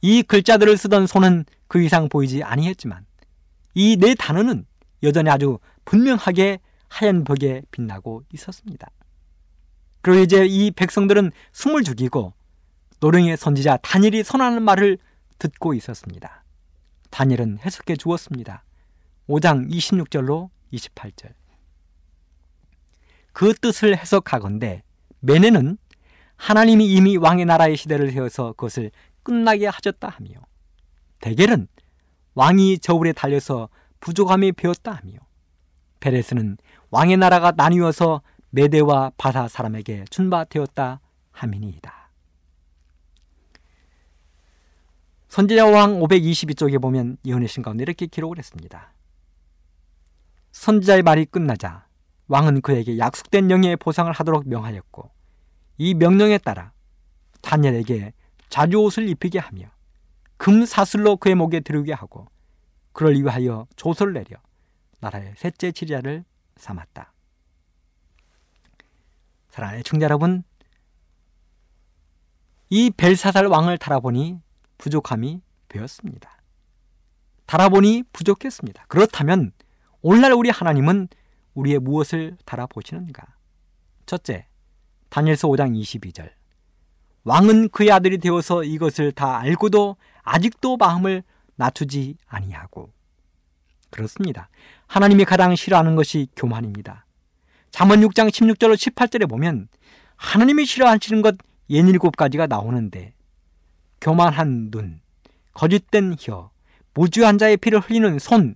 이 0.02 0.24
글자들을 0.24 0.78
쓰던 0.78 1.08
손은 1.08 1.46
그 1.68 1.82
이상 1.82 2.10
보이지 2.10 2.44
아니했지만 2.44 3.06
이 3.76 3.98
네 3.98 4.16
단어는 4.16 4.66
여전히 5.04 5.30
아주 5.30 5.60
분명하게 5.86 6.60
하얀 6.88 7.24
벽에 7.24 7.62
빛나고 7.72 8.24
있었습니다. 8.34 8.90
그리고 10.02 10.22
이제 10.22 10.46
이 10.46 10.72
백성들은 10.72 11.32
숨을 11.52 11.84
죽이고 11.84 12.34
노령의 13.00 13.38
선지자 13.38 13.78
다니엘이 13.78 14.24
선하는 14.24 14.64
말을 14.64 14.98
듣고 15.38 15.74
있었습니다. 15.74 16.44
다니엘은 17.10 17.60
해석해 17.60 17.96
주었습니다. 17.96 18.64
5장 19.28 19.70
26절로 19.72 20.50
28절. 20.74 21.34
그 23.32 23.54
뜻을 23.54 23.98
해석하건대 23.98 24.84
메네는 25.20 25.78
하나님이 26.36 26.88
이미 26.88 27.18
왕의 27.18 27.46
나라의 27.46 27.78
시대를 27.78 28.12
세워서 28.12 28.54
그것을 28.54 28.92
끝나게 29.24 29.68
하셨다 29.68 30.08
하며 30.08 30.30
대겔은 31.22 31.68
왕이 32.34 32.80
저울에 32.80 33.12
달려서 33.12 33.70
부족함이 34.00 34.54
배었다 34.54 34.92
하며 34.92 35.20
페레스는 36.00 36.58
왕의 36.90 37.18
나라가 37.18 37.52
나뉘어서 37.52 38.22
메대와 38.52 39.12
바사 39.18 39.48
사람에게 39.48 40.06
준바되었다 40.10 41.02
함이니이다. 41.32 41.99
선지자 45.30 45.68
왕 45.68 46.00
522쪽에 46.00 46.82
보면 46.82 47.18
예언의 47.24 47.48
가운데 47.64 47.84
이렇게 47.84 48.08
기록을 48.08 48.40
했습니다. 48.40 48.92
선지자의 50.52 51.04
말이 51.04 51.26
끝나자 51.26 51.88
왕은 52.28 52.62
그에게 52.62 52.98
약속된 52.98 53.52
영예의 53.52 53.78
보상을 53.78 54.12
하도록 54.12 54.48
명하였고 54.48 55.10
이 55.78 55.94
명령에 55.94 56.40
따라 56.40 56.74
다니엘에게 57.42 58.14
자주 58.50 58.78
옷을 58.80 59.08
입히게 59.08 59.38
하며 59.38 59.68
금 60.38 60.66
사슬로 60.66 61.18
그의 61.18 61.36
목에 61.36 61.60
들게 61.60 61.94
하고 61.94 62.28
그를 62.92 63.16
위하여 63.22 63.68
조서를 63.76 64.14
내려 64.14 64.38
나라의 65.00 65.34
셋째 65.38 65.72
지리자를 65.72 66.26
삼았다. 66.58 67.14
사랑하는 69.50 69.84
청자 69.84 70.06
여러분, 70.06 70.44
이 72.70 72.92
벨사살 72.92 73.46
왕을 73.46 73.78
달아보니 73.78 74.40
부족함이 74.80 75.42
되었습니다. 75.68 76.30
달아보니 77.46 78.04
부족했습니다. 78.12 78.86
그렇다면 78.88 79.52
오늘날 80.02 80.34
우리 80.34 80.50
하나님은 80.50 81.08
우리의 81.54 81.80
무엇을 81.80 82.38
달아보시는가? 82.46 83.26
첫째, 84.06 84.48
다니엘서 85.10 85.48
5장 85.50 85.80
22절. 85.80 86.32
왕은 87.24 87.70
그의 87.70 87.92
아들이 87.92 88.18
되어서 88.18 88.64
이것을 88.64 89.12
다 89.12 89.38
알고도 89.38 89.98
아직도 90.24 90.78
마음을 90.78 91.24
낮추지 91.56 92.16
아니하고 92.28 92.92
그렇습니다. 93.90 94.50
하나님이 94.88 95.26
가장 95.26 95.56
싫어하는 95.56 95.96
것이 95.96 96.28
교만입니다. 96.36 97.06
잠언 97.72 98.02
6장 98.02 98.30
16절로 98.30 98.76
18절에 98.76 99.28
보면 99.28 99.68
하나님이 100.16 100.66
싫어하시는 100.66 101.22
것 101.22 101.36
예닐곱 101.70 102.16
가지가 102.16 102.48
나오는데 102.48 103.14
교만한 104.02 104.72
눈, 104.72 105.02
거짓된 105.54 106.16
혀, 106.20 106.52
무주한 106.94 107.38
자의 107.38 107.58
피를 107.58 107.80
흘리는 107.80 108.20
손, 108.20 108.56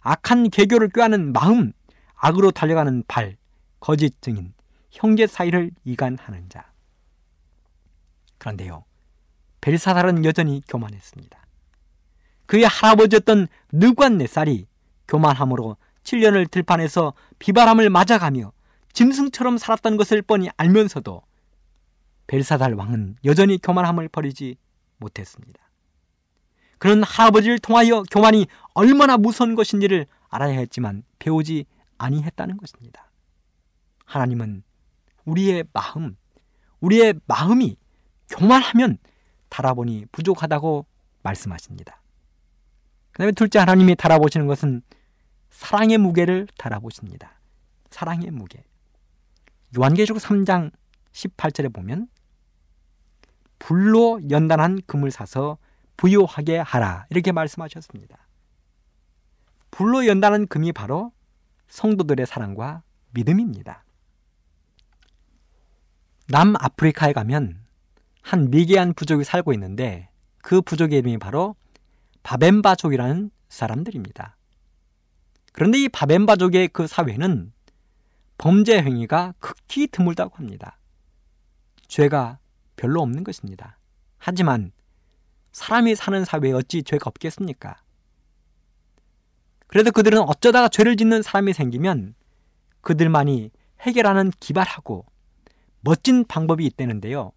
악한 0.00 0.50
개교를 0.50 0.88
꾀하는 0.90 1.32
마음, 1.32 1.72
악으로 2.14 2.50
달려가는 2.50 3.04
발, 3.08 3.36
거짓 3.80 4.20
증인, 4.22 4.54
형제 4.90 5.26
사이를 5.26 5.70
이간하는 5.84 6.48
자. 6.48 6.70
그런데요, 8.38 8.84
벨사살은 9.60 10.24
여전히 10.24 10.62
교만했습니다. 10.68 11.44
그의 12.46 12.64
할아버지였던 12.64 13.48
느관네살이 13.72 14.66
교만함으로 15.08 15.76
7년을 16.02 16.50
들판에서 16.50 17.14
비바람을 17.38 17.90
맞아가며 17.90 18.52
짐승처럼 18.92 19.58
살았던 19.58 19.96
것을 19.96 20.22
뻔히 20.22 20.48
알면서도 20.56 21.22
벨사달 22.26 22.74
왕은 22.74 23.16
여전히 23.24 23.58
교만함을 23.58 24.08
버리지 24.08 24.56
못했습니다. 25.04 25.60
그런 26.78 27.02
할아버지를 27.02 27.58
통하여 27.58 28.02
교만이 28.10 28.46
얼마나 28.74 29.16
무서운 29.16 29.54
것인지를 29.54 30.06
알아야 30.28 30.58
했지만 30.58 31.04
배우지 31.18 31.66
아니했다는 31.98 32.56
것입니다. 32.56 33.10
하나님은 34.04 34.62
우리의 35.24 35.64
마음, 35.72 36.16
우리의 36.80 37.14
마음이 37.26 37.76
교만하면 38.28 38.98
달아보니 39.48 40.06
부족하다고 40.12 40.86
말씀하십니다. 41.22 42.02
그 43.12 43.18
다음에 43.18 43.32
둘째 43.32 43.60
하나님이 43.60 43.94
달아보시는 43.94 44.46
것은 44.46 44.82
사랑의 45.50 45.98
무게를 45.98 46.48
달아보십니다. 46.58 47.38
사랑의 47.90 48.30
무게. 48.32 48.64
요한계시록 49.78 50.20
3장 50.20 50.72
18절에 51.12 51.72
보면 51.72 52.08
불로 53.58 54.20
연단한 54.30 54.80
금을 54.86 55.10
사서 55.10 55.58
부요하게 55.96 56.58
하라 56.58 57.06
이렇게 57.10 57.32
말씀하셨습니다. 57.32 58.18
불로 59.70 60.06
연단한 60.06 60.46
금이 60.46 60.72
바로 60.72 61.12
성도들의 61.68 62.26
사랑과 62.26 62.82
믿음입니다. 63.10 63.84
남아프리카에 66.28 67.12
가면 67.12 67.60
한 68.22 68.50
미개한 68.50 68.94
부족이 68.94 69.24
살고 69.24 69.52
있는데 69.54 70.08
그 70.38 70.60
부족의 70.62 71.00
이름이 71.00 71.18
바로 71.18 71.54
바벤바족이라는 72.22 73.30
사람들입니다. 73.48 74.36
그런데 75.52 75.78
이 75.78 75.88
바벤바족의 75.88 76.68
그 76.68 76.86
사회는 76.86 77.52
범죄 78.38 78.82
행위가 78.82 79.34
극히 79.38 79.86
드물다고 79.86 80.36
합니다. 80.36 80.78
죄가 81.86 82.38
별로 82.76 83.02
없는 83.02 83.24
것입니다. 83.24 83.78
하지만 84.18 84.72
사람이 85.52 85.94
사는 85.94 86.24
사회에 86.24 86.52
어찌 86.52 86.82
죄가 86.82 87.04
없겠습니까? 87.06 87.76
그래도 89.66 89.90
그들은 89.92 90.20
어쩌다가 90.20 90.68
죄를 90.68 90.96
짓는 90.96 91.22
사람이 91.22 91.52
생기면 91.52 92.14
그들만이 92.80 93.50
해결하는 93.80 94.30
기발하고 94.40 95.04
멋진 95.80 96.24
방법이 96.24 96.64
있다는데요. 96.64 97.32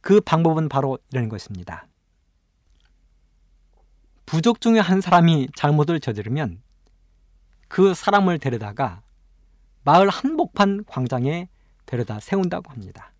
그 0.00 0.20
방법은 0.20 0.68
바로 0.68 0.98
이런 1.12 1.28
것입니다. 1.28 1.86
부족 4.26 4.60
중에 4.60 4.78
한 4.78 5.00
사람이 5.00 5.48
잘못을 5.56 6.00
저지르면 6.00 6.62
그 7.68 7.94
사람을 7.94 8.38
데려다가 8.38 9.02
마을 9.84 10.08
한복판 10.08 10.84
광장에 10.86 11.48
데려다 11.86 12.20
세운다고 12.20 12.70
합니다. 12.70 13.13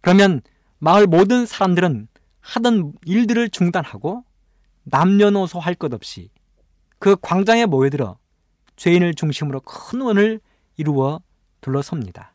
그러면 0.00 0.40
마을 0.78 1.06
모든 1.06 1.46
사람들은 1.46 2.08
하던 2.40 2.94
일들을 3.04 3.50
중단하고 3.50 4.24
남녀노소 4.84 5.58
할 5.60 5.74
것 5.74 5.92
없이 5.92 6.30
그 6.98 7.16
광장에 7.20 7.66
모여들어 7.66 8.18
죄인을 8.76 9.14
중심으로 9.14 9.60
큰 9.60 10.00
원을 10.00 10.40
이루어 10.76 11.20
둘러섭니다. 11.60 12.32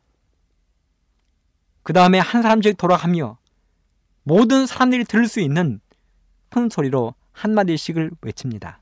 그 1.82 1.92
다음에 1.92 2.18
한 2.18 2.42
사람씩 2.42 2.76
돌아가며 2.76 3.38
모든 4.22 4.66
사람들이 4.66 5.04
들을 5.04 5.28
수 5.28 5.40
있는 5.40 5.80
큰 6.48 6.68
소리로 6.68 7.14
한마디씩을 7.32 8.12
외칩니다. 8.20 8.80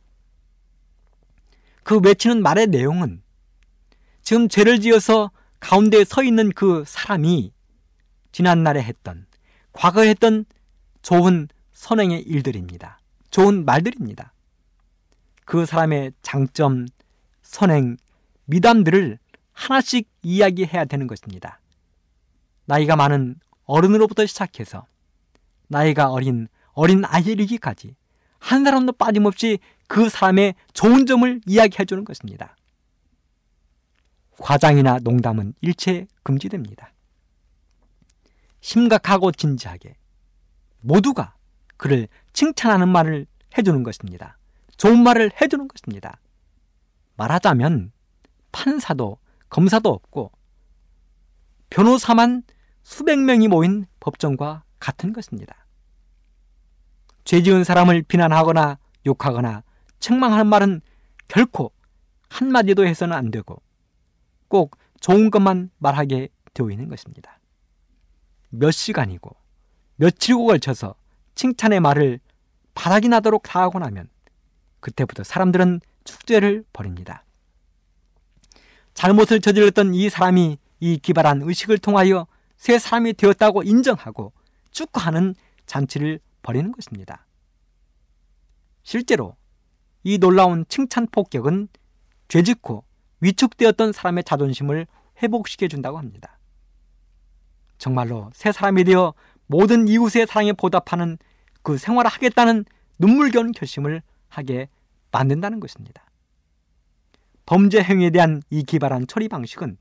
그 1.82 1.98
외치는 2.00 2.42
말의 2.42 2.68
내용은 2.68 3.22
지금 4.22 4.48
죄를 4.48 4.80
지어서 4.80 5.30
가운데에 5.60 6.04
서 6.04 6.22
있는 6.22 6.50
그 6.50 6.84
사람이 6.86 7.52
지난날에 8.34 8.82
했던, 8.82 9.26
과거에 9.72 10.08
했던 10.08 10.44
좋은 11.02 11.46
선행의 11.72 12.22
일들입니다. 12.22 12.98
좋은 13.30 13.64
말들입니다. 13.64 14.32
그 15.44 15.64
사람의 15.64 16.14
장점, 16.20 16.86
선행, 17.42 17.96
미담들을 18.46 19.20
하나씩 19.52 20.08
이야기해야 20.22 20.84
되는 20.84 21.06
것입니다. 21.06 21.60
나이가 22.64 22.96
많은 22.96 23.36
어른으로부터 23.66 24.26
시작해서 24.26 24.84
나이가 25.68 26.10
어린 26.10 26.48
어린 26.72 27.04
아이에 27.04 27.34
이르기까지 27.34 27.94
한 28.40 28.64
사람도 28.64 28.94
빠짐없이 28.94 29.60
그 29.86 30.08
사람의 30.08 30.56
좋은 30.72 31.06
점을 31.06 31.40
이야기해 31.46 31.84
주는 31.84 32.04
것입니다. 32.04 32.56
과장이나 34.38 34.98
농담은 35.04 35.54
일체 35.60 36.08
금지됩니다. 36.24 36.93
심각하고 38.64 39.30
진지하게 39.30 39.94
모두가 40.80 41.34
그를 41.76 42.08
칭찬하는 42.32 42.88
말을 42.88 43.26
해주는 43.58 43.82
것입니다. 43.82 44.38
좋은 44.78 45.02
말을 45.02 45.32
해주는 45.38 45.68
것입니다. 45.68 46.18
말하자면 47.16 47.92
판사도 48.52 49.18
검사도 49.50 49.90
없고 49.90 50.32
변호사만 51.68 52.42
수백 52.82 53.18
명이 53.18 53.48
모인 53.48 53.84
법정과 54.00 54.64
같은 54.80 55.12
것입니다. 55.12 55.66
죄 57.24 57.42
지은 57.42 57.64
사람을 57.64 58.02
비난하거나 58.04 58.78
욕하거나 59.04 59.62
책망하는 60.00 60.46
말은 60.46 60.80
결코 61.28 61.70
한마디도 62.30 62.86
해서는 62.86 63.14
안 63.14 63.30
되고 63.30 63.60
꼭 64.48 64.78
좋은 65.00 65.30
것만 65.30 65.70
말하게 65.76 66.30
되어 66.54 66.70
있는 66.70 66.88
것입니다. 66.88 67.33
몇 68.58 68.70
시간이고 68.70 69.34
며칠고 69.96 70.46
걸쳐서 70.46 70.94
칭찬의 71.34 71.80
말을 71.80 72.20
바닥이 72.74 73.08
나도록 73.08 73.42
다 73.42 73.60
하고 73.60 73.78
나면 73.78 74.08
그때부터 74.80 75.24
사람들은 75.24 75.80
축제를 76.04 76.64
벌입니다. 76.72 77.24
잘못을 78.94 79.40
저질렀던 79.40 79.94
이 79.94 80.08
사람이 80.08 80.58
이 80.80 80.98
기발한 80.98 81.42
의식을 81.42 81.78
통하여 81.78 82.26
새 82.56 82.78
사람이 82.78 83.14
되었다고 83.14 83.62
인정하고 83.62 84.32
축하하는 84.70 85.34
잔치를 85.66 86.20
벌이는 86.42 86.72
것입니다. 86.72 87.26
실제로 88.82 89.36
이 90.02 90.18
놀라운 90.18 90.64
칭찬 90.68 91.06
폭격은 91.10 91.68
죄짓고 92.28 92.84
위축되었던 93.20 93.92
사람의 93.92 94.24
자존심을 94.24 94.86
회복시켜 95.22 95.68
준다고 95.68 95.98
합니다. 95.98 96.33
정말로 97.78 98.30
새 98.34 98.52
사람이 98.52 98.84
되어 98.84 99.14
모든 99.46 99.88
이웃의 99.88 100.26
사랑에 100.26 100.52
보답하는 100.52 101.18
그 101.62 101.78
생활을 101.78 102.10
하겠다는 102.10 102.64
눈물겨운 102.98 103.52
결심을 103.52 104.02
하게 104.28 104.68
만든다는 105.10 105.60
것입니다. 105.60 106.04
범죄 107.46 107.82
행위에 107.82 108.10
대한 108.10 108.42
이 108.50 108.62
기발한 108.62 109.06
처리 109.06 109.28
방식은 109.28 109.76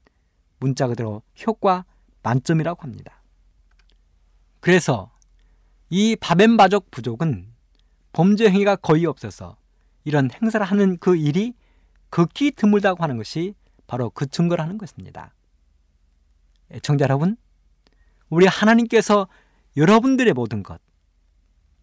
문자 0.60 0.88
그대로 0.88 1.22
효과 1.46 1.86
만점이라고 2.24 2.84
합니다. 2.84 3.22
그래서 4.60 5.12
이 5.90 6.16
바벤바족 6.16 6.92
부족은 6.92 7.52
범죄 8.14 8.50
행위가 8.50 8.78
거의 8.78 9.06
없어서 9.06 9.58
이런 10.06 10.30
행사를 10.32 10.66
하는 10.66 10.98
그 10.98 11.16
일이 11.16 11.54
극히 12.10 12.52
드물다고 12.52 13.04
하는 13.04 13.18
것이 13.18 13.56
바로 13.88 14.10
그 14.10 14.26
증거라는 14.28 14.78
것입니다. 14.78 15.34
애청자 16.72 17.04
여러분, 17.04 17.38
우리 18.34 18.48
하나님께서 18.48 19.28
여러분들의 19.78 20.34
모든 20.34 20.64
것, 20.64 20.82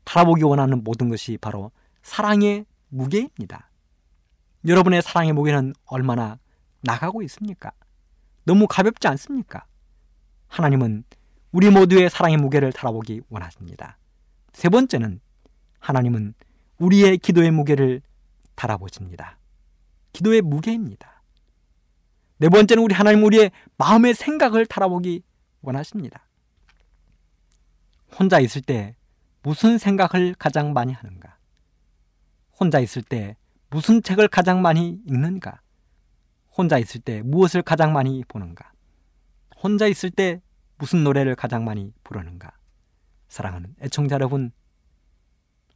바라보기 0.04 0.42
원하는 0.42 0.82
모든 0.82 1.08
것이 1.08 1.38
바로 1.40 1.70
사랑의 2.02 2.66
무게입니다. 2.88 3.70
여러분의 4.66 5.00
사랑의 5.00 5.32
무게는 5.32 5.74
얼마나 5.86 6.40
나가고 6.80 7.22
있습니까? 7.22 7.70
너무 8.42 8.66
가볍지 8.66 9.06
않습니까? 9.06 9.64
하나님은 10.48 11.04
우리 11.52 11.70
모두의 11.70 12.10
사랑의 12.10 12.36
무게를 12.36 12.72
달아보기 12.72 13.20
원하십니다. 13.28 13.96
세 14.52 14.68
번째는 14.68 15.20
하나님은 15.78 16.34
우리의 16.78 17.18
기도의 17.18 17.52
무게를 17.52 18.02
달아보십니다. 18.56 19.38
기도의 20.12 20.42
무게입니다. 20.42 21.22
네 22.38 22.48
번째는 22.48 22.82
우리 22.82 22.92
하나님 22.92 23.22
우리의 23.22 23.52
마음의 23.76 24.14
생각을 24.14 24.66
달아보기 24.66 25.22
원하십니다. 25.62 26.26
혼자 28.18 28.40
있을 28.40 28.62
때 28.62 28.94
무슨 29.42 29.78
생각을 29.78 30.34
가장 30.38 30.72
많이 30.72 30.92
하는가? 30.92 31.36
혼자 32.58 32.78
있을 32.80 33.02
때 33.02 33.36
무슨 33.70 34.02
책을 34.02 34.28
가장 34.28 34.60
많이 34.62 35.00
읽는가? 35.06 35.60
혼자 36.50 36.78
있을 36.78 37.00
때 37.00 37.22
무엇을 37.22 37.62
가장 37.62 37.92
많이 37.92 38.22
보는가? 38.28 38.72
혼자 39.56 39.86
있을 39.86 40.10
때 40.10 40.42
무슨 40.76 41.04
노래를 41.04 41.36
가장 41.36 41.64
많이 41.64 41.92
부르는가? 42.04 42.52
사랑하는 43.28 43.74
애청자 43.80 44.16
여러분, 44.16 44.50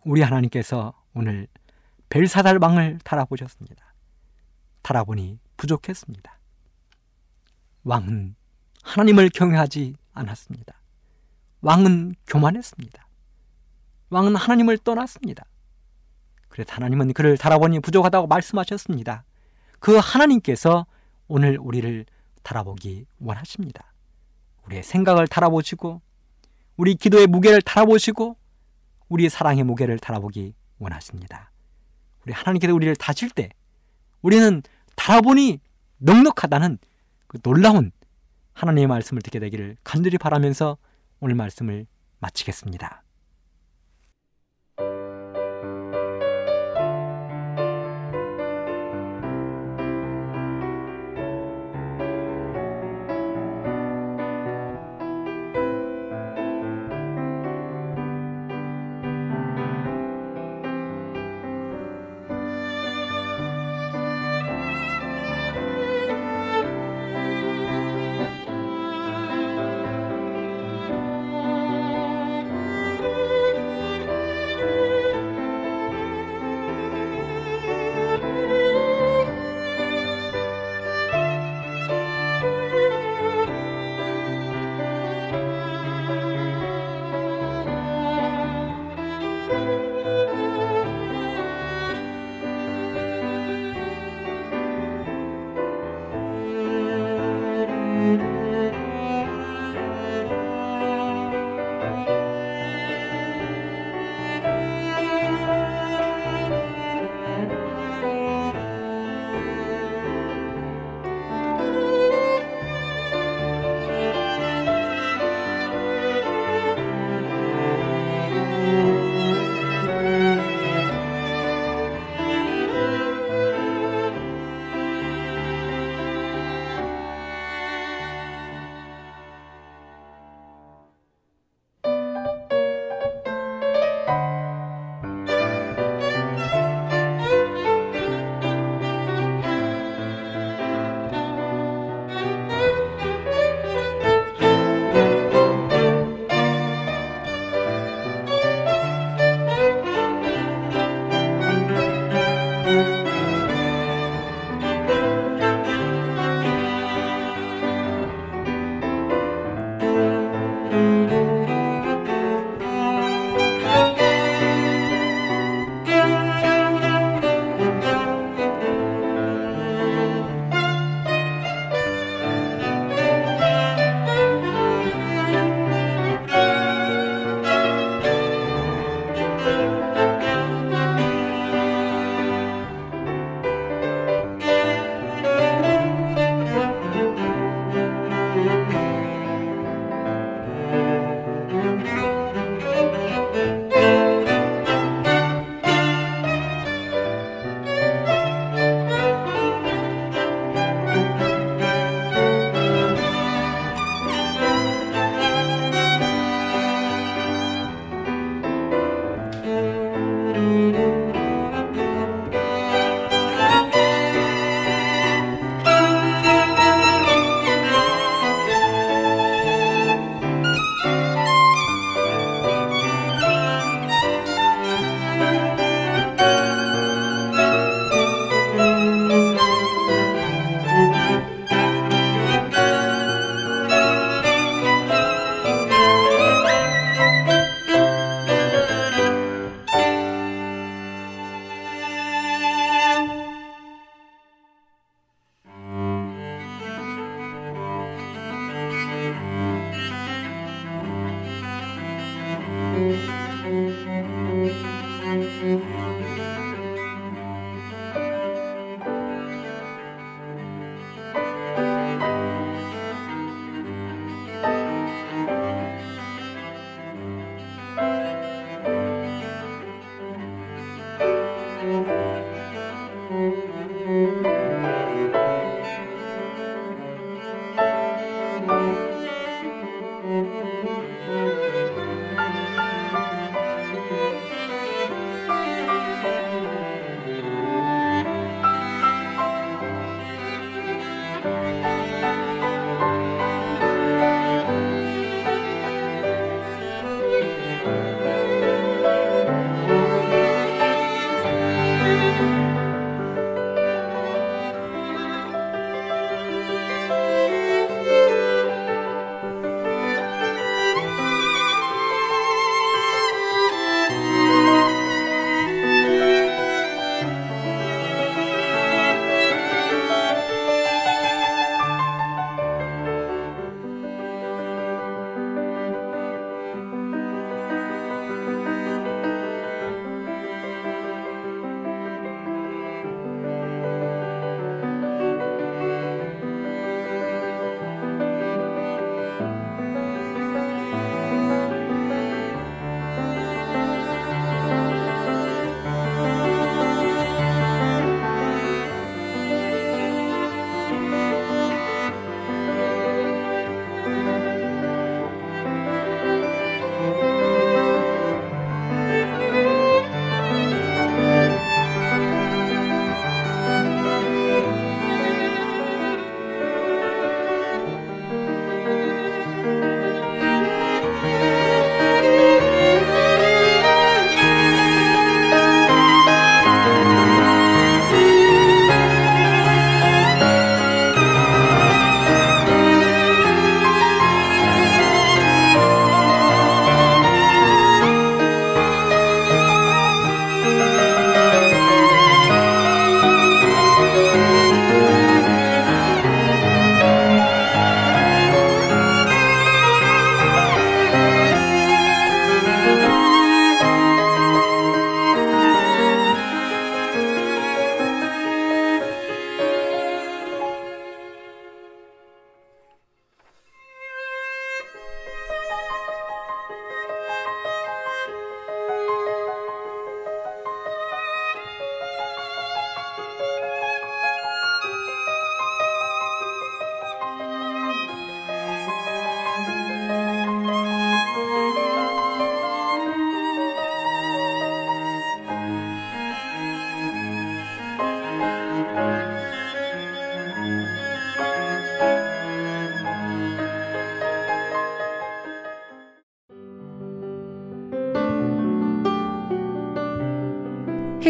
우리 0.05 0.21
하나님께서 0.21 0.93
오늘 1.15 1.47
벨사달방을 2.11 2.99
달아보셨습니다. 3.05 3.95
달아보니 4.83 5.39
부족했습니다. 5.57 6.39
왕은 7.85 8.35
하나님을 8.83 9.31
경외하지 9.31 9.97
않았습니다. 10.13 10.75
왕은 11.65 12.15
교만했습니다. 12.27 13.09
왕은 14.11 14.37
하나님을 14.37 14.77
떠났습니다. 14.79 15.47
그래서 16.49 16.75
하나님은 16.75 17.15
그를 17.15 17.39
달아보니 17.39 17.81
부족하다고 17.81 18.27
말씀하셨습니다. 18.27 19.25
그 19.81 19.97
하나님께서 19.97 20.87
오늘 21.27 21.59
우리를 21.59 22.05
달아보기 22.43 23.07
원하십니다. 23.19 23.93
우리의 24.67 24.83
생각을 24.83 25.27
달아보시고 25.27 26.03
우리 26.77 26.97
기도의 26.97 27.27
무게를 27.29 27.63
달아보시고 27.63 28.37
우리 29.09 29.31
사랑의 29.31 29.65
무게를 29.65 29.99
달아보기 29.99 30.55
원하십니다. 30.79 31.51
우리 32.25 32.35
하나님께서 32.35 32.75
우리를 32.75 32.95
다칠 32.97 33.31
때 33.31 33.49
우리는 34.21 34.63
달아보니 34.97 35.61
넉넉하다는 35.97 36.79
그 37.27 37.41
놀라운 37.41 37.91
하나님의 38.53 38.87
말씀을 38.87 39.23
듣게 39.23 39.39
되기를 39.39 39.79
간절히 39.83 40.19
바라면서 40.19 40.77
오늘 41.25 41.37
말씀을 41.37 41.87
마치겠습니다. 42.19 43.04